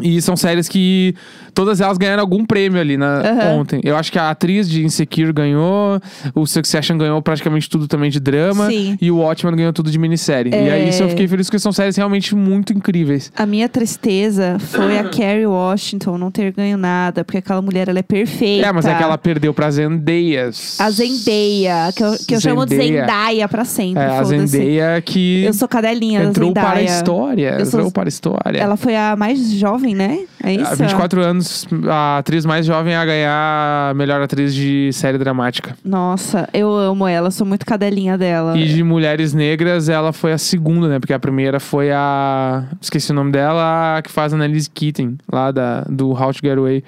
E 0.01 0.23
são 0.23 0.37
séries 0.37 0.69
que 0.69 1.15
todas 1.53 1.81
elas 1.81 1.99
ganharam 1.99 2.21
algum 2.23 2.45
prêmio 2.45 2.81
ali 2.81 2.97
na, 2.97 3.21
Aham. 3.21 3.57
ontem. 3.61 3.81
Eu 3.83 3.97
acho 3.97 4.13
que 4.13 4.19
a 4.19 4.31
atriz 4.31 4.69
de 4.69 4.85
Insecure 4.85 5.33
ganhou, 5.33 6.01
o 6.35 6.47
Succession 6.47 6.97
ganhou 6.97 7.21
praticamente 7.21 7.69
tudo 7.69 7.89
também 7.89 8.09
de 8.11 8.21
drama. 8.21 8.69
Sim. 8.69 8.97
E 9.01 9.11
o 9.11 9.17
Watchmen 9.19 9.57
ganhou 9.57 9.73
tudo 9.73 9.91
de 9.91 9.99
minissérie. 9.99 10.53
E 10.53 10.55
É. 10.55 10.71
aí 10.73 10.89
isso 10.89 11.03
eu 11.03 11.09
fiquei 11.09 11.27
feliz 11.27 11.47
porque 11.49 11.59
são 11.59 11.73
séries 11.73 11.97
realmente 11.97 12.35
muito 12.37 12.73
incríveis. 12.73 13.33
A 13.37 13.45
minha 13.47 13.69
tristeza 13.69 14.59
foi 14.61 14.99
a 14.99 15.05
Carrie 15.05 15.47
Washington 15.47 16.19
não 16.19 16.31
ter 16.31 16.53
ganho 16.53 16.77
nada, 16.79 17.25
porque 17.25 17.39
aquela 17.39 17.61
mulher 17.61 17.89
ela 17.89 17.99
é 17.99 18.03
perfeita. 18.03 18.67
É, 18.69 18.73
mas 18.73 18.85
é 18.87 18.95
que 18.95 19.03
ela 19.03 19.19
perdeu 19.19 19.53
pra 19.53 19.71
Zendayas. 19.71 20.77
A 20.81 20.91
Zendaya, 20.91 21.93
que 21.95 22.03
eu, 22.03 22.13
que 22.29 22.35
eu 22.35 22.41
chamo 22.41 22.65
de 22.67 22.77
Zendaya. 22.77 23.01
Zendaya 23.01 23.49
pra 23.49 23.65
sempre. 23.65 24.03
É, 24.03 24.07
a. 24.19 24.25
Zendaya 24.25 25.01
que 25.03 25.45
Eu 25.45 25.53
sou 25.55 25.69
cadelinha 25.69 26.23
entrou 26.23 26.53
da 26.53 26.61
Zendaya. 26.63 26.67
para 26.71 26.79
a 26.93 26.97
história. 26.97 27.57
Eu 27.59 27.67
sou- 27.67 27.81
Entrou 27.81 27.93
para 27.93 28.09
a 28.09 28.11
história. 28.11 28.59
Ela 28.59 28.77
foi 28.77 28.97
a 28.97 29.17
mais 29.17 29.51
jovem, 29.53 29.80
né? 29.95 30.27
É 30.43 30.55
isso? 30.55 30.73
Há 30.73 30.75
24 30.75 31.23
anos, 31.23 31.67
a 31.89 32.19
atriz 32.19 32.47
mais 32.47 32.65
jovem 32.67 32.95
a 32.95 33.05
ganhar 33.05 33.91
a 33.91 33.95
melhor 33.95 34.21
atriz 34.23 34.55
de 34.55 34.93
série 34.93 35.19
dramática. 35.19 35.77
Nossa, 35.85 36.49
eu 36.53 36.71
amo 36.73 37.07
ela, 37.07 37.31
sou 37.31 37.47
muito 37.47 37.67
cadelinha 37.67 38.17
dela. 38.17 38.57
E 38.57 38.65
de 38.67 38.83
mulheres 38.83 39.35
negras, 39.35 39.89
ela 39.89 40.13
foi 40.13 40.33
a 40.33 40.39
segunda, 40.39 40.89
né? 40.89 40.99
Porque 40.99 41.13
a 41.13 41.19
primeira 41.19 41.61
foi 41.61 41.91
a. 41.91 42.65
Esqueci 42.81 43.11
o 43.11 43.15
nome 43.15 43.33
dela, 43.33 43.99
a 43.99 44.03
que 44.03 44.11
faz 44.11 44.33
a 44.33 44.37
Annalise 44.37 44.71
Keating, 44.71 45.19
lá 45.31 45.51
da, 45.51 45.83
do 45.83 46.11
How 46.11 46.33
to 46.33 46.41
Get 46.43 46.57
Away. 46.57 46.85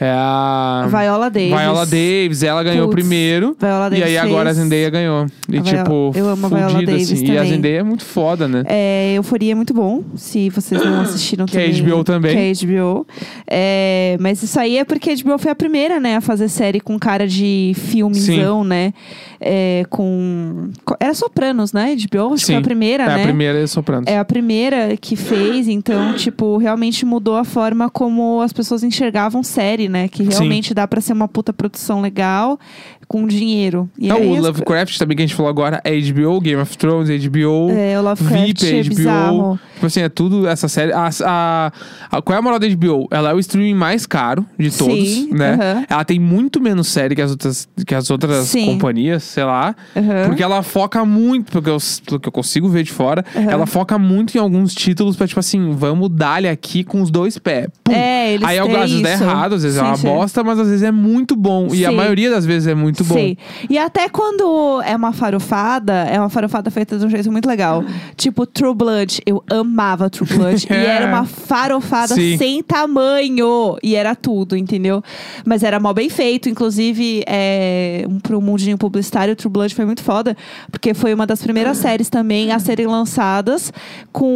É 0.00 0.10
a. 0.10 0.86
Viola 0.88 1.28
Davis. 1.28 1.48
Viola 1.50 1.84
Davis, 1.86 2.42
ela 2.42 2.62
ganhou 2.62 2.86
Putz, 2.88 3.00
primeiro. 3.00 3.56
Viola 3.58 3.86
E 3.88 3.90
Davis 3.90 4.04
aí 4.04 4.18
agora 4.18 4.50
a 4.50 4.54
fez- 4.54 4.64
Zendaya 4.64 4.90
ganhou. 4.90 5.26
E 5.50 5.58
A 5.58 5.62
tipo, 5.62 6.12
eu 6.14 6.28
amo 6.28 6.46
a 6.46 6.48
Viola 6.48 6.70
fudida, 6.70 6.92
Davis 6.92 7.12
assim. 7.12 7.26
E 7.32 7.38
a. 7.38 7.44
Zendaya 7.44 7.78
é 7.80 7.82
muito 7.82 8.04
foda, 8.04 8.46
né? 8.46 8.62
É, 8.66 9.14
Euforia 9.16 9.52
é 9.52 9.54
muito 9.54 9.74
bom, 9.74 10.04
se 10.14 10.50
vocês 10.50 10.80
não 10.84 11.00
assistiram 11.00 11.46
Que 11.46 11.58
é 11.58 11.66
também. 11.68 11.82
HBO 11.82 12.04
também. 12.04 12.32
Que 12.54 12.64
é 12.64 12.66
HBO. 12.66 13.06
É, 13.46 14.16
mas 14.20 14.42
isso 14.42 14.58
aí 14.60 14.78
é 14.78 14.84
porque 14.84 15.10
a 15.10 15.14
HBO 15.16 15.38
foi 15.38 15.50
a 15.50 15.54
primeira, 15.54 15.98
né, 15.98 16.16
a 16.16 16.20
fazer 16.20 16.48
série 16.48 16.80
com 16.80 16.98
cara 16.98 17.26
de 17.26 17.72
filmezão, 17.76 18.62
né? 18.62 18.92
É, 19.40 19.84
com... 19.88 20.70
Era 20.98 21.14
Sopranos, 21.14 21.72
né? 21.72 21.94
HBO, 21.96 22.34
acho 22.34 22.40
que 22.44 22.46
foi 22.46 22.54
Sim. 22.54 22.56
a 22.56 22.60
primeira, 22.60 23.04
é 23.04 23.06
né? 23.06 23.14
a 23.14 23.24
primeira 23.24 23.66
Sopranos. 23.66 24.06
É 24.06 24.18
a 24.18 24.24
primeira 24.24 24.96
que 24.96 25.16
fez, 25.16 25.68
então, 25.68 26.14
tipo, 26.14 26.56
realmente 26.56 27.04
mudou 27.06 27.36
a 27.36 27.44
forma 27.44 27.88
como 27.88 28.40
as 28.42 28.52
pessoas 28.52 28.82
enxergavam 28.82 29.42
série, 29.42 29.87
né? 29.88 30.08
Que 30.08 30.22
realmente 30.22 30.72
dá 30.74 30.86
pra 30.86 31.00
ser 31.00 31.12
uma 31.12 31.28
puta 31.28 31.52
produção 31.52 32.00
legal 32.00 32.58
com 33.06 33.26
dinheiro. 33.26 33.88
E 33.98 34.06
Não, 34.08 34.20
o 34.32 34.34
as- 34.36 34.42
Lovecraft 34.42 34.98
também 34.98 35.16
que 35.16 35.22
a 35.22 35.26
gente 35.26 35.34
falou 35.34 35.48
agora 35.48 35.80
é 35.82 35.90
HBO, 35.98 36.40
Game 36.40 36.60
of 36.60 36.76
Thrones, 36.76 37.08
HBO. 37.08 37.70
É, 37.70 37.98
o 37.98 38.02
Lovecraft 38.02 38.46
VIP, 38.46 38.66
é 38.66 38.82
HBO. 38.82 38.88
bizarro. 38.94 39.60
Tipo 39.74 39.86
assim, 39.86 40.00
é 40.02 40.08
tudo 40.10 40.46
essa 40.46 40.68
série. 40.68 40.92
A, 40.92 41.08
a- 41.24 41.72
a- 42.10 42.22
qual 42.22 42.36
é 42.36 42.38
a 42.38 42.42
moral 42.42 42.58
da 42.58 42.66
HBO? 42.68 43.08
Ela 43.10 43.30
é 43.30 43.34
o 43.34 43.38
streaming 43.38 43.74
mais 43.74 44.04
caro 44.06 44.44
de 44.58 44.70
todos, 44.76 45.08
Sim, 45.08 45.30
né? 45.32 45.54
aham. 45.54 45.84
Ela 45.88 46.04
tem 46.04 46.18
muito 46.20 46.60
menos 46.60 46.88
série 46.88 47.14
que 47.14 47.22
as 47.22 47.30
outras, 47.30 47.68
que 47.86 47.94
as 47.94 48.10
outras 48.10 48.46
Sim. 48.48 48.66
companhias, 48.66 49.22
sei 49.22 49.44
lá. 49.44 49.74
Aham. 49.96 50.26
Porque 50.26 50.42
ela 50.42 50.62
foca 50.62 51.02
muito, 51.06 51.50
porque 51.50 51.70
eu, 51.70 51.78
pelo 52.04 52.20
que 52.20 52.28
eu 52.28 52.32
consigo 52.32 52.68
ver 52.68 52.82
de 52.82 52.92
fora, 52.92 53.24
Aham. 53.34 53.50
ela 53.50 53.66
foca 53.66 53.98
muito 53.98 54.36
em 54.36 54.40
alguns 54.40 54.74
títulos 54.74 55.16
pra, 55.16 55.26
tipo 55.26 55.40
assim, 55.40 55.70
vamos 55.70 56.10
dar-lhe 56.10 56.48
aqui 56.48 56.84
com 56.84 57.00
os 57.00 57.10
dois 57.10 57.38
pés. 57.38 57.68
Pum. 57.82 57.92
É, 57.92 58.34
eles 58.34 58.46
Aí 58.46 58.58
às 58.58 58.66
vezes 58.68 59.00
dá 59.00 59.10
errado, 59.12 59.54
às 59.54 59.62
vezes 59.62 59.77
é 59.78 59.82
uma 59.82 59.96
sim. 59.96 60.06
bosta, 60.08 60.44
mas 60.44 60.58
às 60.58 60.66
vezes 60.68 60.82
é 60.82 60.90
muito 60.90 61.34
bom. 61.36 61.68
E 61.72 61.84
a 61.86 61.92
maioria 61.92 62.30
das 62.30 62.44
vezes 62.46 62.66
é 62.68 62.74
muito 62.74 63.02
bom. 63.04 63.14
Sim. 63.14 63.36
E 63.68 63.78
até 63.78 64.08
quando 64.08 64.80
é 64.84 64.94
uma 64.96 65.12
farofada, 65.12 65.92
é 66.04 66.18
uma 66.18 66.28
farofada 66.28 66.70
feita 66.70 66.98
de 66.98 67.04
um 67.06 67.10
jeito 67.10 67.30
muito 67.30 67.46
legal. 67.48 67.84
Tipo, 68.16 68.46
True 68.46 68.74
Blood. 68.74 69.20
Eu 69.26 69.42
amava 69.50 70.08
True 70.10 70.28
Blood. 70.28 70.66
E 70.70 70.74
É. 70.74 70.86
era 70.86 71.06
uma 71.06 71.24
farofada 71.24 72.14
Sim. 72.14 72.36
sem 72.36 72.62
tamanho. 72.62 73.76
E 73.82 73.94
era 73.94 74.14
tudo, 74.14 74.56
entendeu? 74.56 75.02
Mas 75.44 75.62
era 75.62 75.78
mal 75.80 75.94
bem 75.94 76.08
feito. 76.08 76.48
Inclusive, 76.48 77.22
é, 77.26 78.04
um, 78.08 78.18
pro 78.20 78.40
mundinho 78.40 78.76
publicitário, 78.78 79.34
True 79.36 79.50
Blood 79.52 79.74
foi 79.74 79.84
muito 79.84 80.02
foda. 80.02 80.36
Porque 80.70 80.94
foi 80.94 81.14
uma 81.14 81.26
das 81.26 81.42
primeiras 81.42 81.78
séries 81.78 82.08
também 82.08 82.52
a 82.52 82.58
serem 82.58 82.86
lançadas 82.86 83.72
com 84.12 84.28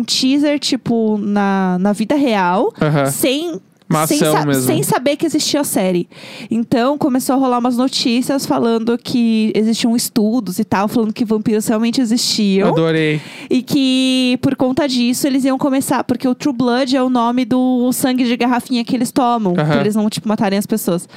um 0.00 0.04
teaser, 0.04 0.58
tipo, 0.58 1.18
na, 1.18 1.78
na 1.80 1.92
vida 1.92 2.14
real. 2.14 2.72
Aham. 2.80 3.06
Sem 3.06 3.60
Sem, 4.06 4.18
sa- 4.18 4.46
mesmo. 4.46 4.62
sem 4.62 4.82
saber 4.82 5.16
que 5.16 5.26
existia 5.26 5.60
a 5.60 5.64
série. 5.64 6.08
Então 6.50 6.96
começou 6.96 7.34
a 7.34 7.38
rolar 7.38 7.58
umas 7.58 7.76
notícias 7.76 8.46
falando 8.46 8.96
que 8.96 9.52
existiam 9.54 9.96
estudos 9.96 10.58
e 10.58 10.64
tal, 10.64 10.86
falando 10.88 11.12
que 11.12 11.24
vampiros 11.24 11.66
realmente 11.66 12.00
existiam. 12.00 12.68
Adorei. 12.68 13.20
E 13.50 13.62
que 13.62 14.38
por 14.40 14.54
conta 14.56 14.86
disso 14.88 15.26
eles 15.26 15.44
iam 15.44 15.58
começar, 15.58 16.04
porque 16.04 16.26
o 16.28 16.34
True 16.34 16.54
Blood 16.54 16.96
é 16.96 17.02
o 17.02 17.10
nome 17.10 17.44
do 17.44 17.92
sangue 17.92 18.24
de 18.24 18.36
garrafinha 18.36 18.84
que 18.84 18.94
eles 18.94 19.10
tomam, 19.10 19.54
pra 19.54 19.80
eles 19.80 19.96
não 19.96 20.08
tipo 20.08 20.28
matarem 20.28 20.58
as 20.58 20.66
pessoas. 20.66 21.08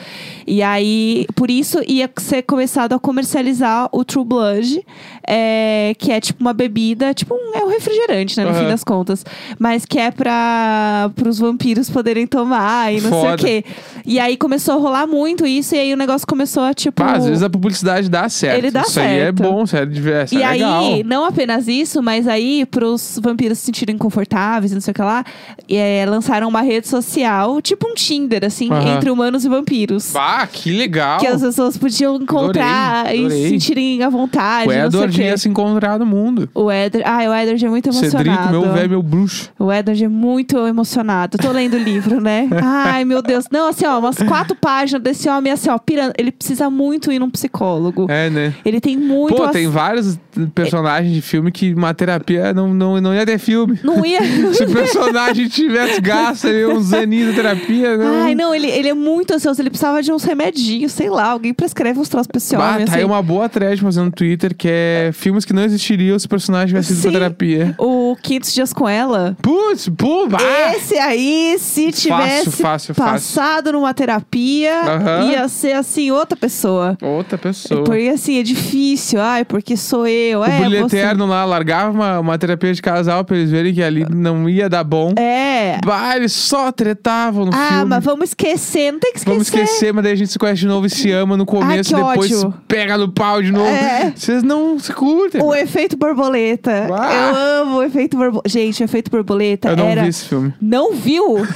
E 0.48 0.62
aí, 0.64 1.26
por 1.36 1.52
isso 1.52 1.80
ia 1.88 2.10
ser 2.18 2.42
começado 2.44 2.94
a 2.94 3.00
comercializar 3.00 3.88
o 3.92 4.04
True 4.04 4.26
Blood, 4.26 4.82
é, 5.28 5.94
que 5.98 6.12
é 6.12 6.20
tipo 6.20 6.42
uma 6.42 6.54
bebida, 6.54 7.14
tipo 7.14 7.34
um, 7.34 7.58
é 7.58 7.64
um 7.64 7.70
refrigerante, 7.70 8.38
né, 8.38 8.44
no 8.46 8.52
Aham. 8.52 8.60
fim 8.60 8.68
das 8.68 8.84
contas, 8.84 9.26
mas 9.58 9.86
que 9.86 10.00
é 10.00 10.12
para 10.12 11.12
os 11.28 11.40
vampiros 11.40 11.90
poderem 11.90 12.28
tomar 12.28 12.94
e 12.94 13.02
não 13.02 13.10
sei 13.10 13.20
Foda. 13.22 13.36
o 13.36 13.38
quê. 13.38 13.64
E 14.06 14.20
aí 14.20 14.36
começou 14.38 14.76
a 14.76 14.78
rolar 14.78 15.08
muito 15.08 15.46
isso 15.46 15.76
e 15.76 15.80
aí 15.80 15.94
o 15.94 15.98
negócio 15.98 16.28
começou 16.28 16.64
a 16.64 16.74
tipo 16.74 17.02
Pá, 17.04 17.14
às 17.14 17.26
vezes 17.26 17.42
a 17.44 17.50
publicidade 17.50 18.10
dá 18.10 18.28
certo. 18.30 18.58
Ele 18.58 18.72
dá 18.72 18.82
Isso 18.82 19.00
aí 19.00 19.06
é 19.18 19.20
certo. 19.26 19.44
bom, 19.44 19.66
sério, 19.66 19.92
de 19.92 20.02
ver. 20.02 20.26
Isso 20.26 20.36
e 20.36 20.42
é 20.42 20.46
aí, 20.46 21.04
não 21.04 21.26
apenas 21.26 21.68
isso, 21.68 22.02
mas 22.04 22.28
aí, 22.28 22.66
pros 22.66 23.20
vampiros 23.22 23.58
se 23.60 23.66
sentirem 23.66 23.98
confortáveis 23.98 24.72
e 24.72 24.76
não 24.76 24.82
sei 24.82 24.92
o 24.92 24.96
que 24.96 25.02
lá, 25.02 25.24
é, 25.70 26.06
lançaram 26.08 26.48
uma 26.48 26.62
rede 26.62 26.88
social, 26.88 27.62
tipo 27.62 27.88
um 27.90 27.94
Tinder, 27.94 28.44
assim, 28.46 28.70
Aham. 28.72 28.96
entre 28.98 29.10
humanos 29.10 29.46
e 29.46 29.50
vampiros. 29.50 30.12
Bah, 30.12 30.48
que 30.52 30.72
legal. 30.72 31.20
Que 31.20 31.28
as 31.28 31.42
pessoas 31.42 31.78
podiam 31.78 32.16
encontrar 32.18 33.02
Adorei, 33.06 33.18
e 33.22 33.26
adorei. 33.26 33.44
se 33.44 33.50
sentirem 33.50 34.04
à 34.04 34.10
vontade. 34.10 34.70
o 34.70 34.74
não 34.84 34.92
sei 34.92 35.00
o 35.00 35.10
Edward 35.14 35.22
ia 35.22 35.38
se 35.38 35.50
encontrar 35.50 36.00
no 36.00 36.06
mundo. 36.06 36.50
O 36.54 36.72
Edward. 36.72 37.04
Ai, 37.06 37.28
o 37.28 37.34
Edward 37.34 37.66
é 37.66 37.70
muito 37.70 37.90
emocionado. 37.90 38.18
Cedrico, 38.18 38.50
meu 38.50 38.74
velho, 38.74 38.90
meu 38.90 39.04
bruxo. 39.04 39.52
O 39.60 39.72
Edward 39.72 40.04
é 40.04 40.08
muito 40.08 40.58
emocionado. 40.66 41.38
Tô 41.38 41.52
lendo 41.52 41.76
o 41.76 41.80
livro, 41.80 42.20
né? 42.20 42.48
Ai, 42.62 43.06
meu 43.06 43.22
Deus. 43.22 43.46
Não, 43.52 43.70
assim, 43.70 43.86
ó, 43.86 44.00
umas 44.00 44.18
quatro 44.18 44.56
páginas 44.56 45.02
desse 45.02 45.30
homem, 45.30 45.52
assim, 45.52 45.70
ó, 45.70 45.78
pirando. 45.78 46.14
Ele 46.18 46.32
precisa 46.32 46.70
muito 46.70 47.12
ir 47.12 47.20
num 47.20 47.30
psicólogo. 47.30 48.08
É, 48.10 48.30
né? 48.30 48.54
Ele 48.66 48.80
tem 48.80 48.98
muito. 48.98 49.36
Pô, 49.36 49.48
tem 49.50 49.68
vários 49.68 50.20
personagens 50.54 51.14
de 51.14 51.22
filme 51.22 51.52
que 51.52 51.74
uma 51.74 51.94
terapia 51.94 52.54
não, 52.54 52.74
não, 52.74 53.00
não 53.00 53.14
ia 53.14 53.26
ter 53.26 53.38
filme. 53.38 53.80
Não 53.84 54.06
ia. 54.06 54.22
Se 54.54 54.64
o 54.64 54.72
personagem 54.72 55.48
tivesse 55.48 56.02
gasto 56.02 56.48
ali 56.48 56.66
uns 56.66 56.94
aninhos 56.94 57.32
de 57.32 57.36
terapia, 57.36 57.98
não. 57.98 58.24
Ai, 58.24 58.36
não, 58.36 58.54
ele, 58.54 58.68
ele 58.68 58.90
é 58.90 58.94
muito 58.94 59.34
ansioso. 59.34 59.62
Ele 59.62 59.70
precisava 59.70 60.02
de 60.02 60.12
uns 60.12 60.24
remedinhos, 60.24 60.92
sei 60.92 61.10
lá. 61.10 61.30
Alguém 61.30 61.54
prescreve 61.54 62.00
uns 62.00 62.10
troços 62.10 62.28
pra 62.28 62.38
esse 62.38 62.56
homem, 62.56 62.86
tá 62.86 62.94
aí 62.94 63.00
assim. 63.00 63.04
uma 63.04 63.22
boa 63.22 63.48
thread 63.50 63.82
fazendo 63.82 64.06
no 64.06 64.12
Twitter 64.12 64.56
que 64.56 64.68
é 64.70 65.03
filmes 65.12 65.46
que 65.46 65.54
não 65.54 65.64
existiriam 65.64 66.18
se 66.18 66.26
o 66.26 66.30
personagem 66.30 66.68
tivesse 66.68 66.94
ido 66.94 67.02
pra 67.02 67.12
Sim. 67.12 67.18
terapia. 67.18 67.76
O 67.78 68.16
500 68.22 68.54
Dias 68.54 68.74
com 68.74 68.88
Ela. 68.88 69.36
Putz, 69.42 69.90
pô! 69.90 70.28
Esse 70.76 70.96
aí, 70.98 71.56
se 71.60 71.92
tivesse 71.92 72.52
fácil, 72.52 72.94
fácil. 72.94 72.96
passado 72.96 73.72
numa 73.72 73.94
terapia, 73.94 74.72
Aham. 74.82 75.32
ia 75.32 75.48
ser, 75.48 75.74
assim, 75.74 76.12
outra 76.12 76.38
pessoa. 76.38 76.98
Outra 77.02 77.38
pessoa. 77.38 77.84
Porque, 77.84 78.08
assim, 78.10 78.40
é 78.40 78.44
difícil. 78.44 79.20
Ai, 79.22 79.44
porque 79.46 79.76
sou 79.76 80.08
eu. 80.08 80.42
O 80.42 80.46
é, 80.46 80.60
Brilho 80.60 80.82
você... 80.90 80.98
Eterno 80.98 81.26
lá 81.26 81.44
largava 81.46 81.92
uma, 81.92 82.20
uma 82.20 82.38
terapia 82.38 82.74
de 82.74 82.82
casal 82.82 83.24
pra 83.26 83.36
eles 83.38 83.50
verem 83.50 83.74
que 83.74 83.82
ali 83.84 84.06
não 84.10 84.48
ia 84.50 84.70
dar 84.70 84.84
bom. 84.84 85.14
É. 85.18 85.80
Bah, 85.86 86.16
eles 86.16 86.32
só 86.34 86.72
tretavam 86.72 87.46
no 87.46 87.52
Ah, 87.54 87.68
filme. 87.70 87.86
mas 87.86 88.04
vamos 88.04 88.30
esquecer. 88.30 88.92
Não 88.92 89.00
tem 89.00 89.12
que 89.12 89.20
esquecer. 89.20 89.32
Vamos 89.34 89.48
esquecer, 89.48 89.94
mas 89.94 90.04
daí 90.04 90.14
a 90.14 90.16
gente 90.16 90.32
se 90.32 90.40
conhece 90.40 90.62
de 90.62 90.68
novo 90.68 90.86
e 90.86 90.90
se 90.90 91.12
ama 91.12 91.36
no 91.38 91.46
começo 91.46 91.92
e 91.94 91.96
depois 91.96 92.32
ódio. 92.44 92.54
pega 92.68 92.98
no 92.98 93.10
pau 93.12 93.42
de 93.42 93.52
novo. 93.52 93.66
É. 93.68 94.12
Vocês 94.16 94.44
não 94.44 94.78
curtem. 94.94 95.42
O 95.42 95.54
efeito 95.54 95.98
borboleta. 95.98 96.88
Ah. 96.94 97.14
Eu 97.14 97.62
amo 97.64 97.78
o 97.78 97.84
efeito 97.84 98.16
borboleta. 98.18 98.50
Gente, 98.50 98.82
o 98.82 98.86
efeito 98.86 99.10
borboleta 99.12 99.70
Eu 99.70 99.78
não 99.78 99.86
era. 99.88 100.04
vi 100.04 100.10
esse 100.10 100.26
filme. 100.26 100.54
Não 100.62 100.94
viu? 100.94 101.38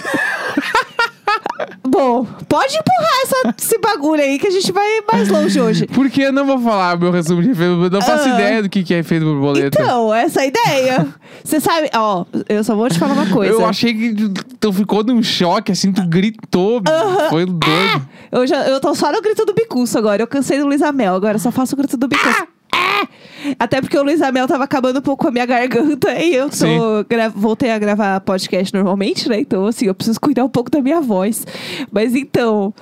Bom, 1.87 2.25
pode 2.47 2.75
empurrar 2.77 3.21
essa- 3.23 3.55
esse 3.57 3.77
bagulho 3.79 4.21
aí 4.21 4.37
que 4.37 4.47
a 4.47 4.51
gente 4.51 4.71
vai 4.71 4.87
mais 5.11 5.29
longe 5.29 5.59
hoje. 5.59 5.87
Porque 5.87 6.21
eu 6.21 6.33
não 6.33 6.45
vou 6.45 6.59
falar 6.59 6.97
meu 6.99 7.11
resumo 7.11 7.41
de 7.41 7.49
efeito 7.51 7.69
borboleta. 7.71 7.95
Eu 7.95 7.99
não 7.99 8.05
faço 8.05 8.29
Ah. 8.29 8.33
ideia 8.33 8.61
do 8.63 8.69
que 8.69 8.83
que 8.83 8.93
é 8.93 8.99
efeito 8.99 9.25
borboleta. 9.25 9.81
Então, 9.81 10.13
essa 10.13 10.41
é 10.41 10.43
a 10.43 10.47
ideia. 10.47 11.07
Você 11.43 11.59
sabe, 11.59 11.89
ó, 11.95 12.25
eu 12.49 12.63
só 12.63 12.75
vou 12.75 12.89
te 12.89 12.99
falar 12.99 13.13
uma 13.13 13.27
coisa. 13.27 13.53
eu 13.53 13.65
achei 13.65 13.93
que 13.93 14.15
tu 14.59 14.71
ficou 14.73 15.03
num 15.03 15.23
choque, 15.23 15.71
assim, 15.71 15.91
tu 15.91 16.05
gritou. 16.07 16.81
Foi 17.29 17.45
doido. 17.45 18.07
Eu, 18.31 18.45
já, 18.45 18.67
eu 18.67 18.79
tô 18.79 18.93
só 18.93 19.11
no 19.11 19.21
grito 19.21 19.45
do 19.45 19.53
bicuço 19.53 19.97
agora. 19.97 20.21
Eu 20.21 20.27
cansei 20.27 20.59
do 20.59 20.65
Luiz 20.65 20.81
Amel, 20.81 21.15
agora 21.15 21.39
só 21.39 21.51
faço 21.51 21.73
o 21.73 21.77
grito 21.77 21.95
do 21.97 22.07
bicuço. 22.07 22.29
Ah! 22.43 22.47
Até 23.59 23.81
porque 23.81 23.97
o 23.97 24.03
Luiz 24.03 24.21
Amel 24.21 24.47
tava 24.47 24.63
acabando 24.63 24.99
um 24.99 25.01
pouco 25.01 25.23
com 25.23 25.29
a 25.29 25.31
minha 25.31 25.45
garganta 25.45 26.11
e 26.19 26.33
eu 26.35 26.49
tô, 26.49 27.03
gra- 27.09 27.29
voltei 27.29 27.71
a 27.71 27.77
gravar 27.79 28.19
podcast 28.21 28.73
normalmente, 28.73 29.29
né? 29.29 29.39
Então, 29.39 29.65
assim, 29.65 29.85
eu 29.85 29.95
preciso 29.95 30.19
cuidar 30.19 30.43
um 30.43 30.49
pouco 30.49 30.69
da 30.71 30.81
minha 30.81 30.99
voz. 31.01 31.45
Mas 31.91 32.15
então. 32.15 32.73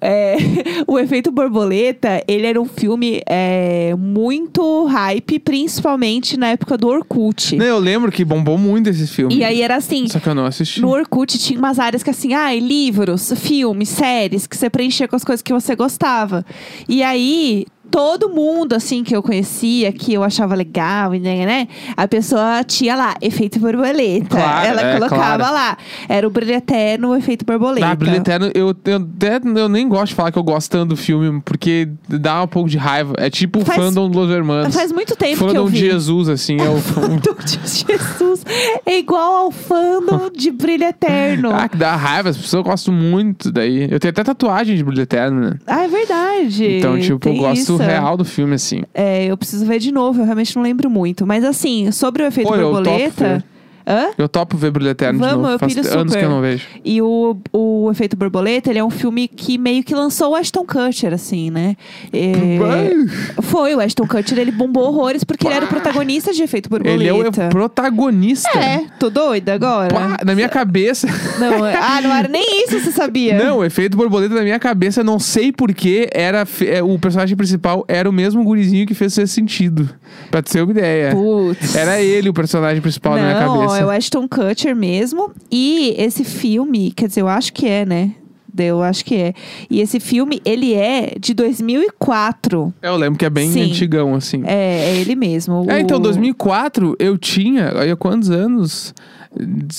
é, 0.00 0.36
o 0.86 0.98
Efeito 0.98 1.30
Borboleta, 1.32 2.22
ele 2.28 2.46
era 2.46 2.60
um 2.60 2.66
filme 2.66 3.22
é, 3.26 3.94
muito 3.98 4.84
hype, 4.86 5.38
principalmente 5.38 6.36
na 6.36 6.48
época 6.48 6.76
do 6.76 6.88
Orkut. 6.88 7.56
Não, 7.56 7.64
eu 7.64 7.78
lembro 7.78 8.12
que 8.12 8.24
bombou 8.24 8.58
muito 8.58 8.90
esse 8.90 9.06
filme. 9.06 9.34
E 9.34 9.42
aí 9.44 9.62
era 9.62 9.76
assim, 9.76 10.06
Só 10.08 10.20
que 10.20 10.28
eu 10.28 10.34
não 10.34 10.44
assisti. 10.46 10.80
no 10.80 10.90
Orkut 10.90 11.38
tinha 11.38 11.58
umas 11.58 11.78
áreas 11.78 12.02
que 12.02 12.10
assim, 12.10 12.34
ai, 12.34 12.58
livros, 12.60 13.32
filmes, 13.36 13.88
séries, 13.88 14.46
que 14.46 14.56
você 14.56 14.68
preenchia 14.70 15.08
com 15.08 15.16
as 15.16 15.24
coisas 15.24 15.42
que 15.42 15.52
você 15.52 15.74
gostava. 15.74 16.44
E 16.88 17.02
aí, 17.02 17.64
todo 17.94 18.28
mundo, 18.28 18.72
assim, 18.72 19.04
que 19.04 19.14
eu 19.14 19.22
conhecia, 19.22 19.92
que 19.92 20.12
eu 20.12 20.24
achava 20.24 20.56
legal, 20.56 21.12
né, 21.12 21.46
né? 21.46 21.68
A 21.96 22.08
pessoa 22.08 22.64
tinha 22.64 22.96
lá, 22.96 23.14
efeito 23.22 23.60
borboleta. 23.60 24.30
Claro, 24.30 24.66
Ela 24.66 24.82
é, 24.82 24.94
colocava 24.94 25.36
claro. 25.36 25.54
lá. 25.54 25.78
Era 26.08 26.26
o 26.26 26.30
brilho 26.30 26.54
eterno, 26.54 27.10
o 27.10 27.14
efeito 27.14 27.44
borboleta. 27.44 27.86
Ah, 27.86 27.94
Brilho 27.94 28.16
Eterno, 28.16 28.50
eu, 28.52 28.74
eu, 28.84 28.96
até, 28.96 29.40
eu 29.44 29.68
nem 29.68 29.88
gosto 29.88 30.08
de 30.08 30.14
falar 30.16 30.32
que 30.32 30.38
eu 30.38 30.42
gosto 30.42 30.72
tanto 30.72 30.88
do 30.90 30.96
filme, 30.96 31.40
porque 31.44 31.88
dá 32.08 32.42
um 32.42 32.48
pouco 32.48 32.68
de 32.68 32.76
raiva. 32.76 33.14
É 33.16 33.30
tipo 33.30 33.60
o 33.60 33.64
fandom 33.64 34.10
dos 34.10 34.28
Hermanos. 34.28 34.74
Faz 34.74 34.90
muito 34.90 35.14
tempo 35.14 35.36
que 35.36 35.44
eu 35.44 35.48
Fandom 35.48 35.66
vi. 35.66 35.78
de 35.78 35.90
Jesus, 35.90 36.28
assim. 36.28 36.56
É 36.60 36.68
o 36.68 36.78
Fandom 36.82 37.36
de 37.44 37.60
Jesus 37.62 38.44
é 38.84 38.98
igual 38.98 39.34
ao 39.36 39.50
fandom 39.52 40.30
de 40.34 40.50
brilho 40.50 40.84
eterno. 40.84 41.50
Ah, 41.52 41.68
que 41.68 41.76
dá 41.76 41.94
raiva, 41.94 42.30
as 42.30 42.36
pessoas 42.36 42.64
gostam 42.64 42.92
muito 42.92 43.52
daí. 43.52 43.86
Eu 43.90 44.00
tenho 44.00 44.10
até 44.10 44.24
tatuagem 44.24 44.76
de 44.76 44.82
Brilho 44.82 45.02
Eterno, 45.02 45.40
né? 45.40 45.58
Ah, 45.66 45.84
é 45.84 45.88
verdade. 45.88 46.78
Então, 46.78 46.98
tipo, 46.98 47.18
Tem 47.18 47.36
eu 47.36 47.42
gosto 47.42 47.60
isso. 47.60 47.78
Real 47.84 48.16
do 48.16 48.24
filme, 48.24 48.54
assim. 48.54 48.82
É, 48.92 49.26
eu 49.26 49.36
preciso 49.36 49.64
ver 49.66 49.78
de 49.78 49.92
novo, 49.92 50.20
eu 50.20 50.24
realmente 50.24 50.54
não 50.56 50.62
lembro 50.62 50.90
muito. 50.90 51.26
Mas 51.26 51.44
assim, 51.44 51.90
sobre 51.92 52.22
o 52.22 52.26
efeito 52.26 52.50
Pô, 52.50 52.56
borboleta. 52.56 53.44
Hã? 53.86 54.08
Eu 54.16 54.28
topo 54.28 54.56
ver 54.56 54.70
Brilho 54.70 54.90
Eterno 54.90 55.18
de 55.20 55.24
Vamos, 55.26 55.42
novo. 55.42 55.54
eu 55.54 55.58
Faz 55.58 55.74
pilho 55.74 55.86
anos 55.92 56.12
super. 56.12 56.18
que 56.18 56.24
eu 56.24 56.30
não 56.30 56.40
vejo. 56.40 56.66
E 56.84 57.02
o, 57.02 57.36
o 57.52 57.90
Efeito 57.90 58.16
Borboleta, 58.16 58.70
ele 58.70 58.78
é 58.78 58.84
um 58.84 58.90
filme 58.90 59.28
que 59.28 59.58
meio 59.58 59.82
que 59.84 59.94
lançou 59.94 60.32
o 60.32 60.34
Ashton 60.34 60.64
Kutcher, 60.64 61.12
assim, 61.12 61.50
né? 61.50 61.76
É, 62.12 63.42
foi, 63.42 63.74
o 63.74 63.80
Ashton 63.80 64.06
Kutcher, 64.06 64.38
ele 64.38 64.50
bombou 64.50 64.84
horrores 64.84 65.22
porque 65.24 65.46
ele 65.46 65.54
era 65.54 65.64
o 65.66 65.68
protagonista 65.68 66.32
de 66.32 66.42
Efeito 66.42 66.68
Borboleta. 66.68 66.94
Ele 67.02 67.08
é 67.08 67.12
o 67.46 67.48
protagonista. 67.50 68.58
É, 68.58 68.86
tô 68.98 69.10
doida 69.10 69.54
agora? 69.54 69.92
Pá, 69.94 70.18
na 70.24 70.34
minha 70.34 70.48
cabeça. 70.48 71.06
Não, 71.38 71.66
é- 71.66 71.76
ah, 71.76 72.00
não 72.00 72.12
era 72.14 72.28
nem 72.28 72.64
isso, 72.64 72.80
você 72.80 72.90
sabia? 72.92 73.36
Não, 73.36 73.58
o 73.58 73.64
efeito 73.64 73.96
borboleta 73.96 74.34
na 74.34 74.42
minha 74.42 74.58
cabeça, 74.58 75.02
não 75.04 75.18
sei 75.18 75.52
porquê, 75.52 76.08
era 76.12 76.46
é, 76.62 76.82
o 76.82 76.98
personagem 76.98 77.36
principal 77.36 77.84
era 77.88 78.08
o 78.08 78.12
mesmo 78.12 78.42
gurizinho 78.44 78.86
que 78.86 78.94
fez 78.94 79.12
ser 79.12 79.26
sentido. 79.26 79.88
Pra 80.30 80.40
ter 80.42 80.62
uma 80.62 80.70
ideia. 80.70 81.10
Putz. 81.12 81.74
Era 81.74 82.00
ele 82.00 82.28
o 82.28 82.32
personagem 82.34 82.80
principal 82.80 83.16
na 83.16 83.22
minha 83.22 83.40
Não, 83.40 83.54
cabeça. 83.58 83.73
É 83.76 83.84
o 83.84 83.90
Ashton 83.90 84.28
Kutcher 84.28 84.74
mesmo. 84.74 85.32
E 85.50 85.94
esse 85.98 86.24
filme, 86.24 86.92
quer 86.92 87.08
dizer, 87.08 87.22
eu 87.22 87.28
acho 87.28 87.52
que 87.52 87.66
é, 87.66 87.84
né? 87.84 88.14
Eu 88.56 88.82
acho 88.82 89.04
que 89.04 89.14
é. 89.14 89.34
E 89.70 89.80
esse 89.80 89.98
filme, 90.00 90.40
ele 90.44 90.74
é 90.74 91.14
de 91.18 91.34
2004. 91.34 92.72
Eu 92.82 92.96
lembro 92.96 93.18
que 93.18 93.24
é 93.24 93.30
bem 93.30 93.50
Sim. 93.50 93.62
antigão, 93.70 94.14
assim. 94.14 94.42
É, 94.46 94.90
é 94.90 94.96
ele 95.00 95.14
mesmo. 95.14 95.64
É, 95.68 95.74
O- 95.76 95.78
então, 95.78 96.00
2004 96.00 96.96
eu 96.98 97.16
tinha, 97.18 97.72
olha 97.74 97.96
quantos 97.96 98.30
anos? 98.30 98.94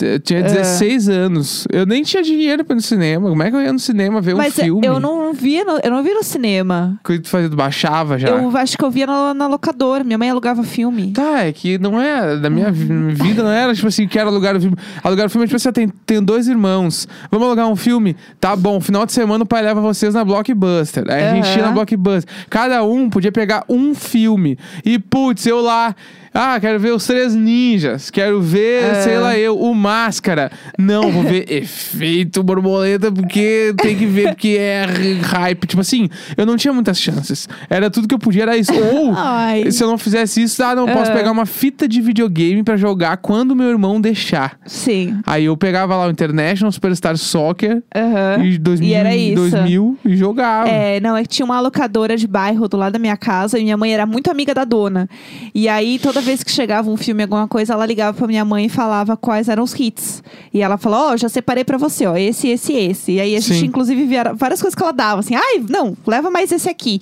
Eu 0.02 0.20
tinha 0.20 0.40
É. 0.40 0.44
16 0.44 1.08
anos. 1.08 1.66
Eu 1.72 1.86
nem 1.86 2.04
tinha 2.04 2.22
dinheiro 2.22 2.66
pra 2.66 2.74
ir 2.74 2.76
no 2.76 2.82
cinema. 2.82 3.30
Como 3.30 3.42
é 3.42 3.50
que 3.50 3.56
eu 3.56 3.62
ia 3.62 3.72
no 3.72 3.80
cinema 3.80 4.20
ver 4.20 4.36
Mas 4.36 4.60
um 4.60 4.62
filme? 4.64 4.86
eu 4.86 5.00
não 5.00 5.34
via 5.34 5.64
no, 5.64 5.80
eu 5.82 5.90
não 5.92 6.04
vi 6.04 6.14
no 6.14 6.24
cinema. 6.24 7.00
Que 7.06 7.18
tu 7.20 7.30
fazia? 7.30 7.48
Baixava 7.50 8.20
já? 8.20 8.28
Eu 8.28 8.56
acho 8.58 8.78
que 8.78 8.84
eu 8.84 8.92
via 8.92 9.08
na, 9.08 9.34
na 9.34 9.48
locadora. 9.48 10.04
Minha 10.04 10.18
mãe 10.18 10.30
alugava 10.30 10.62
filme. 10.62 11.12
Tá, 11.14 11.46
é 11.46 11.54
que 11.54 11.78
não 11.78 12.02
é. 12.02 12.36
Da 12.36 12.50
minha 12.50 12.70
vi- 12.70 13.14
vida 13.14 13.44
não 13.44 13.50
era 13.50 13.74
tipo 13.74 13.88
assim, 13.88 14.06
quero 14.10 14.28
alugar 14.28 14.58
o 14.58 14.60
filme. 14.60 14.76
Alugar 15.02 15.28
o 15.28 15.30
filme 15.30 15.46
é 15.46 15.48
tipo 15.48 15.56
assim, 15.56 15.72
tem, 15.72 15.88
tem 16.06 16.22
dois 16.22 16.50
irmãos. 16.50 17.08
Vamos 17.32 17.48
alugar 17.48 17.70
um 17.70 17.78
filme? 17.78 18.14
Tá 18.42 18.58
bom, 18.66 18.82
final 18.82 19.06
de 19.06 19.14
semana 19.14 19.44
o 19.44 19.48
pai 19.48 19.62
leva 19.62 19.80
vocês 19.80 20.16
na 20.16 20.26
Blockbuster. 20.26 21.04
Aí 21.08 21.24
a 21.24 21.36
gente 21.36 21.56
ia 21.56 21.62
na 21.62 21.72
Blockbuster. 21.72 22.34
Cada 22.50 22.84
um 22.84 23.12
podia 23.12 23.32
pegar 23.32 23.64
um 23.70 23.94
filme. 23.94 24.58
E 24.84 24.98
putz, 24.98 25.46
eu 25.46 25.62
lá. 25.62 25.96
Ah, 26.38 26.60
quero 26.60 26.78
ver 26.78 26.92
os 26.94 27.08
Três 27.08 27.34
Ninjas. 27.34 28.10
Quero 28.12 28.42
ver, 28.42 28.84
É. 28.84 28.94
sei 28.96 29.18
lá, 29.18 29.38
eu, 29.38 29.58
o 29.58 29.74
Máscara. 29.74 30.52
Não, 30.78 31.10
vou 31.10 31.24
ver 31.24 31.46
Efeito 31.50 32.44
Borboleta 32.44 33.10
porque 33.10 33.74
tem 33.78 33.96
que 33.96 34.06
ver 34.06 34.30
porque 34.30 34.58
é 34.60 34.84
hype. 35.22 35.66
Tipo 35.66 35.80
assim, 35.80 36.10
eu 36.36 36.46
não 36.46 36.58
tinha 36.58 36.74
muitas 36.74 37.00
chances. 37.00 37.48
Era 37.70 37.90
tudo 37.90 38.06
que 38.06 38.14
eu 38.14 38.20
podia, 38.20 38.44
era 38.44 38.58
isso. 38.58 38.74
Ou, 38.76 39.14
Ai. 39.16 39.72
se 39.72 39.82
eu 39.82 39.88
não 39.88 39.98
fizesse 39.98 40.44
isso, 40.44 40.62
ah, 40.62 40.76
não, 40.76 40.86
posso 40.88 41.10
Aham. 41.10 41.18
pegar 41.18 41.32
uma 41.32 41.46
fita 41.46 41.88
de 41.88 42.02
videogame 42.02 42.64
pra 42.64 42.76
jogar 42.76 43.16
quando 43.18 43.56
meu 43.56 43.70
irmão 43.70 44.02
deixar. 44.02 44.58
Sim. 44.66 45.18
Aí 45.26 45.46
eu 45.46 45.56
pegava 45.56 45.96
lá 45.96 46.06
o 46.06 46.12
International 46.12 46.70
Superstar 46.70 47.16
Soccer 47.18 47.82
Aham. 47.96 48.44
e 48.44 48.58
2000, 48.58 48.90
E 48.90 48.94
era 48.94 49.16
isso. 49.16 49.36
2000 49.36 49.98
e 50.04 50.18
jogava. 50.18 50.68
É, 50.68 51.00
não, 51.00 51.16
é 51.16 51.22
que 51.24 51.30
tinha 51.30 51.46
uma 51.46 51.62
locadora 51.62 52.18
de 52.18 52.28
bairro 52.28 52.68
do 52.68 52.76
lado 52.76 52.92
da 52.92 53.00
minha 53.00 53.16
casa 53.16 53.58
e 53.58 53.64
minha 53.64 53.78
mãe 53.78 53.94
era 53.94 54.06
muito 54.06 54.30
amiga 54.30 54.54
da 54.54 54.66
dona. 54.66 55.08
E 55.54 55.70
aí, 55.70 55.98
toda 55.98 56.25
vez 56.26 56.44
que 56.44 56.52
chegava 56.52 56.90
um 56.90 56.98
filme, 56.98 57.24
alguma 57.24 57.48
coisa, 57.48 57.74
ela 57.74 57.86
ligava 57.86 58.18
pra 58.18 58.28
minha 58.28 58.44
mãe 58.44 58.66
e 58.66 58.70
falava 58.70 59.16
quais 59.16 59.48
eram 59.48 59.64
os 59.64 59.74
hits. 59.80 60.22
E 60.54 60.62
ela 60.62 60.78
falou: 60.78 61.12
Ó, 61.12 61.18
já 61.18 61.30
separei 61.30 61.64
pra 61.64 61.78
você, 61.78 62.06
ó, 62.06 62.18
esse, 62.18 62.50
esse, 62.50 62.74
esse. 62.74 63.12
E 63.14 63.22
aí 63.22 63.36
a 63.36 63.40
gente, 63.40 63.60
Sim. 63.60 63.66
inclusive, 63.68 64.06
via 64.06 64.34
várias 64.34 64.62
coisas 64.62 64.76
que 64.76 64.84
ela 64.84 64.92
dava, 64.92 65.20
assim, 65.22 65.36
ai, 65.36 65.64
não, 65.70 65.96
leva 66.06 66.30
mais 66.30 66.52
esse 66.52 66.68
aqui. 66.68 67.00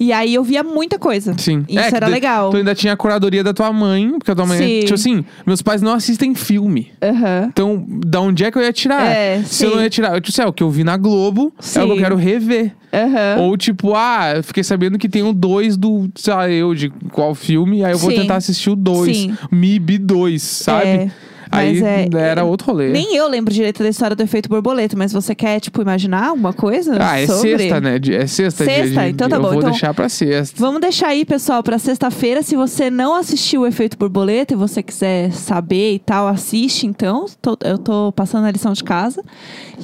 E 0.00 0.12
aí 0.14 0.32
eu 0.34 0.42
via 0.42 0.62
muita 0.64 0.98
coisa. 0.98 1.34
Sim. 1.36 1.62
Isso 1.68 1.78
É, 1.78 1.88
era 1.94 2.06
tu- 2.06 2.10
legal. 2.12 2.50
Tu 2.50 2.56
ainda 2.56 2.74
tinha 2.74 2.94
a 2.94 2.96
curadoria 2.96 3.44
da 3.44 3.52
tua 3.52 3.70
mãe, 3.70 4.10
porque 4.18 4.30
a 4.30 4.34
tua 4.34 4.46
mãe, 4.46 4.58
Sim. 4.58 4.80
tipo 4.80 4.94
assim, 4.94 5.24
meus 5.46 5.60
pais 5.60 5.82
não 5.82 5.92
assistem 5.92 6.34
filme. 6.34 6.90
Aham. 7.02 7.48
Então, 7.52 7.84
da 7.86 8.18
onde 8.22 8.42
é 8.42 8.50
que 8.50 8.56
eu 8.56 8.62
ia 8.62 8.72
tirar? 8.72 9.04
É, 9.06 9.42
Se 9.44 9.64
eu 9.66 9.70
sim. 9.70 9.76
não 9.76 9.82
ia 9.82 9.90
tirar, 9.90 10.14
eu 10.14 10.20
disse, 10.20 10.40
é, 10.40 10.46
o 10.46 10.52
que 10.54 10.62
eu 10.62 10.70
vi 10.70 10.84
na 10.84 10.96
Globo, 10.96 11.52
é 11.58 11.82
o 11.82 11.84
que 11.84 11.90
eu 11.92 11.96
Sim. 11.96 12.00
quero 12.02 12.16
rever. 12.16 12.72
Aham. 12.92 13.42
Ou 13.42 13.56
tipo, 13.58 13.92
ah, 13.94 14.32
eu 14.36 14.42
fiquei 14.42 14.64
sabendo 14.64 14.98
que 14.98 15.08
tem 15.08 15.22
um 15.22 15.34
2 15.34 15.76
do, 15.76 16.08
sei 16.16 16.32
lá, 16.34 16.50
eu, 16.50 16.74
de 16.74 16.88
qual 17.12 17.34
filme, 17.34 17.84
aí 17.84 17.92
eu 17.92 17.98
vou 17.98 18.10
Sim. 18.10 18.16
tentar 18.16 18.36
assistir 18.36 18.70
o 18.70 18.74
2. 18.76 19.16
Sim. 19.16 19.36
MIB 19.52 19.98
2, 19.98 20.42
sabe? 20.42 20.86
É, 20.88 21.10
aí 21.50 21.80
mas 21.80 21.82
é- 21.82 22.08
era 22.30 22.44
outro 22.44 22.68
rolê. 22.68 22.88
Nem 22.90 23.14
eu 23.16 23.28
lembro 23.28 23.52
direito 23.52 23.82
da 23.82 23.88
história 23.88 24.14
do 24.16 24.22
efeito 24.22 24.48
borboleta, 24.48 24.96
mas 24.96 25.12
você 25.12 25.34
quer, 25.34 25.60
tipo, 25.60 25.80
imaginar 25.82 26.28
alguma 26.28 26.52
coisa? 26.52 26.96
Ah, 27.00 27.18
é 27.20 27.26
sobre? 27.26 27.58
sexta, 27.58 27.80
né? 27.80 27.98
De- 27.98 28.14
É 28.14 28.26
sexta, 28.26 28.64
Sexta? 28.64 29.02
de- 29.04 29.10
Então 29.10 29.28
tá 29.28 29.36
eu 29.36 29.40
bom. 29.42 29.48
vou 29.48 29.58
Então- 29.58 29.70
deixar 29.70 29.92
pra 29.94 30.08
sexta. 30.08 30.56
Vamos 30.58 30.80
deixar 30.80 31.08
aí, 31.08 31.24
pessoal, 31.24 31.62
pra 31.62 31.78
sexta-feira. 31.78 32.42
Se 32.42 32.56
você 32.56 32.90
não 32.90 33.14
assistiu 33.14 33.62
o 33.62 33.66
Efeito 33.66 33.96
Borboleta 33.98 34.54
e 34.54 34.56
você 34.56 34.82
quiser 34.82 35.32
saber 35.32 35.94
e 35.94 35.98
tal, 35.98 36.28
assiste 36.28 36.86
então. 36.86 37.26
Tô- 37.40 37.56
eu 37.64 37.78
tô 37.78 38.12
passando 38.12 38.44
a 38.46 38.50
lição 38.50 38.72
de 38.72 38.84
casa. 38.84 39.22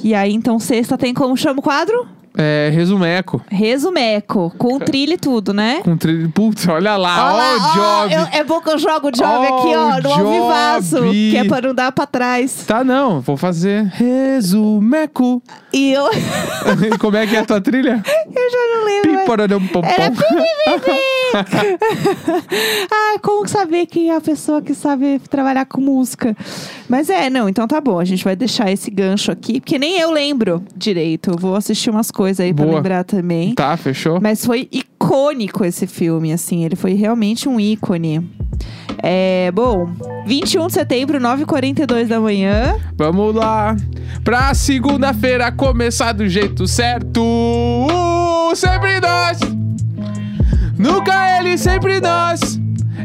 E 0.03 0.13
aí, 0.13 0.33
então, 0.33 0.59
sexta 0.59 0.97
tem 0.97 1.13
como 1.13 1.35
chama 1.35 1.59
o 1.59 1.63
quadro? 1.63 2.07
É, 2.37 2.69
resumeco. 2.71 3.41
Resumeco, 3.49 4.53
com 4.57 4.77
trilha 4.79 5.15
e 5.15 5.17
tudo, 5.17 5.53
né? 5.53 5.81
Com 5.83 5.97
trilho. 5.97 6.29
Putz, 6.29 6.67
olha 6.67 6.95
lá, 6.95 7.33
ó, 7.33 7.37
lá, 7.37 8.07
eu- 8.13 8.27
é 8.39 8.43
bom 8.43 8.61
que 8.61 8.69
eu 8.69 8.77
jogo 8.77 9.07
o 9.07 9.11
job 9.11 9.25
Ó, 9.27 9.59
aqui, 9.59 9.75
ó, 9.75 9.99
no 10.01 10.13
alvivaço. 10.13 11.01
Que 11.11 11.37
é 11.37 11.43
pra 11.45 11.61
não 11.61 11.73
dar 11.73 11.91
pra 11.91 12.05
trás. 12.05 12.63
Tá, 12.67 12.83
não, 12.83 13.21
vou 13.21 13.37
fazer 13.37 13.85
resumeco. 13.95 15.41
E 15.73 15.91
eu, 15.93 16.05
Como 16.99 17.17
é 17.17 17.25
que 17.25 17.35
é 17.35 17.39
a 17.39 17.45
tua 17.45 17.59
trilha? 17.59 18.03
eu 18.05 18.51
já 18.51 18.75
não 18.77 18.85
lembro. 18.85 19.11
mas- 19.13 19.21
Piparadam, 19.21 19.67
pom, 19.67 19.81
Era 19.83 20.11
pom. 20.11 20.23
ah, 22.91 23.19
como 23.21 23.47
saber 23.47 23.85
quem 23.87 24.09
é 24.11 24.15
a 24.15 24.21
pessoa 24.21 24.61
que 24.61 24.73
sabe 24.73 25.19
trabalhar 25.29 25.65
com 25.65 25.81
música? 25.81 26.35
Mas 26.87 27.09
é, 27.09 27.29
não, 27.29 27.49
então 27.49 27.67
tá 27.67 27.81
bom. 27.81 27.99
A 27.99 28.05
gente 28.05 28.23
vai 28.23 28.35
deixar 28.35 28.71
esse 28.71 28.89
gancho 28.91 29.31
aqui, 29.31 29.59
porque 29.59 29.77
nem 29.79 29.99
eu 29.99 30.11
lembro 30.11 30.63
direito. 30.75 31.31
Eu 31.31 31.37
vou 31.37 31.55
assistir 31.55 31.89
umas 31.89 32.11
coisas 32.11 32.26
aí 32.39 32.53
pra 32.53 32.65
Boa. 32.65 32.77
lembrar 32.77 33.03
também. 33.03 33.53
Tá, 33.55 33.75
fechou? 33.77 34.19
Mas 34.21 34.45
foi 34.45 34.67
icônico 34.71 35.63
esse 35.65 35.87
filme, 35.87 36.31
assim. 36.31 36.63
Ele 36.65 36.75
foi 36.75 36.93
realmente 36.93 37.47
um 37.47 37.59
ícone. 37.59 38.29
É, 39.01 39.51
bom, 39.53 39.89
21 40.25 40.67
de 40.67 40.73
setembro, 40.73 41.19
9h42 41.19 42.07
da 42.07 42.19
manhã. 42.19 42.75
Vamos 42.95 43.33
lá. 43.33 43.75
Pra 44.23 44.53
segunda-feira 44.53 45.51
começar 45.51 46.13
do 46.13 46.27
jeito 46.27 46.67
certo. 46.67 47.21
Uh, 47.21 48.55
sempre 48.55 48.99
nós. 48.99 49.39
Nunca 50.77 51.39
ele, 51.39 51.57
sempre 51.57 51.99
nós. 51.99 52.59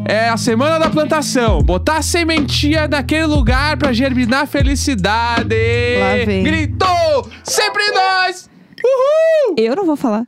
É 0.04 0.28
a 0.28 0.36
semana 0.36 0.78
da 0.78 0.90
plantação. 0.90 1.62
Botar 1.62 1.98
a 1.98 2.02
sementinha 2.02 2.88
naquele 2.88 3.26
lugar 3.26 3.76
pra 3.76 3.92
germinar 3.92 4.46
felicidade. 4.46 5.54
Lá 6.00 6.24
vem. 6.26 6.42
Gritou! 6.42 7.30
Sempre 7.44 7.84
nós! 7.92 8.50
Uhul! 8.84 9.54
Eu 9.58 9.76
não 9.76 9.84
vou 9.84 9.96
falar. 9.96 10.26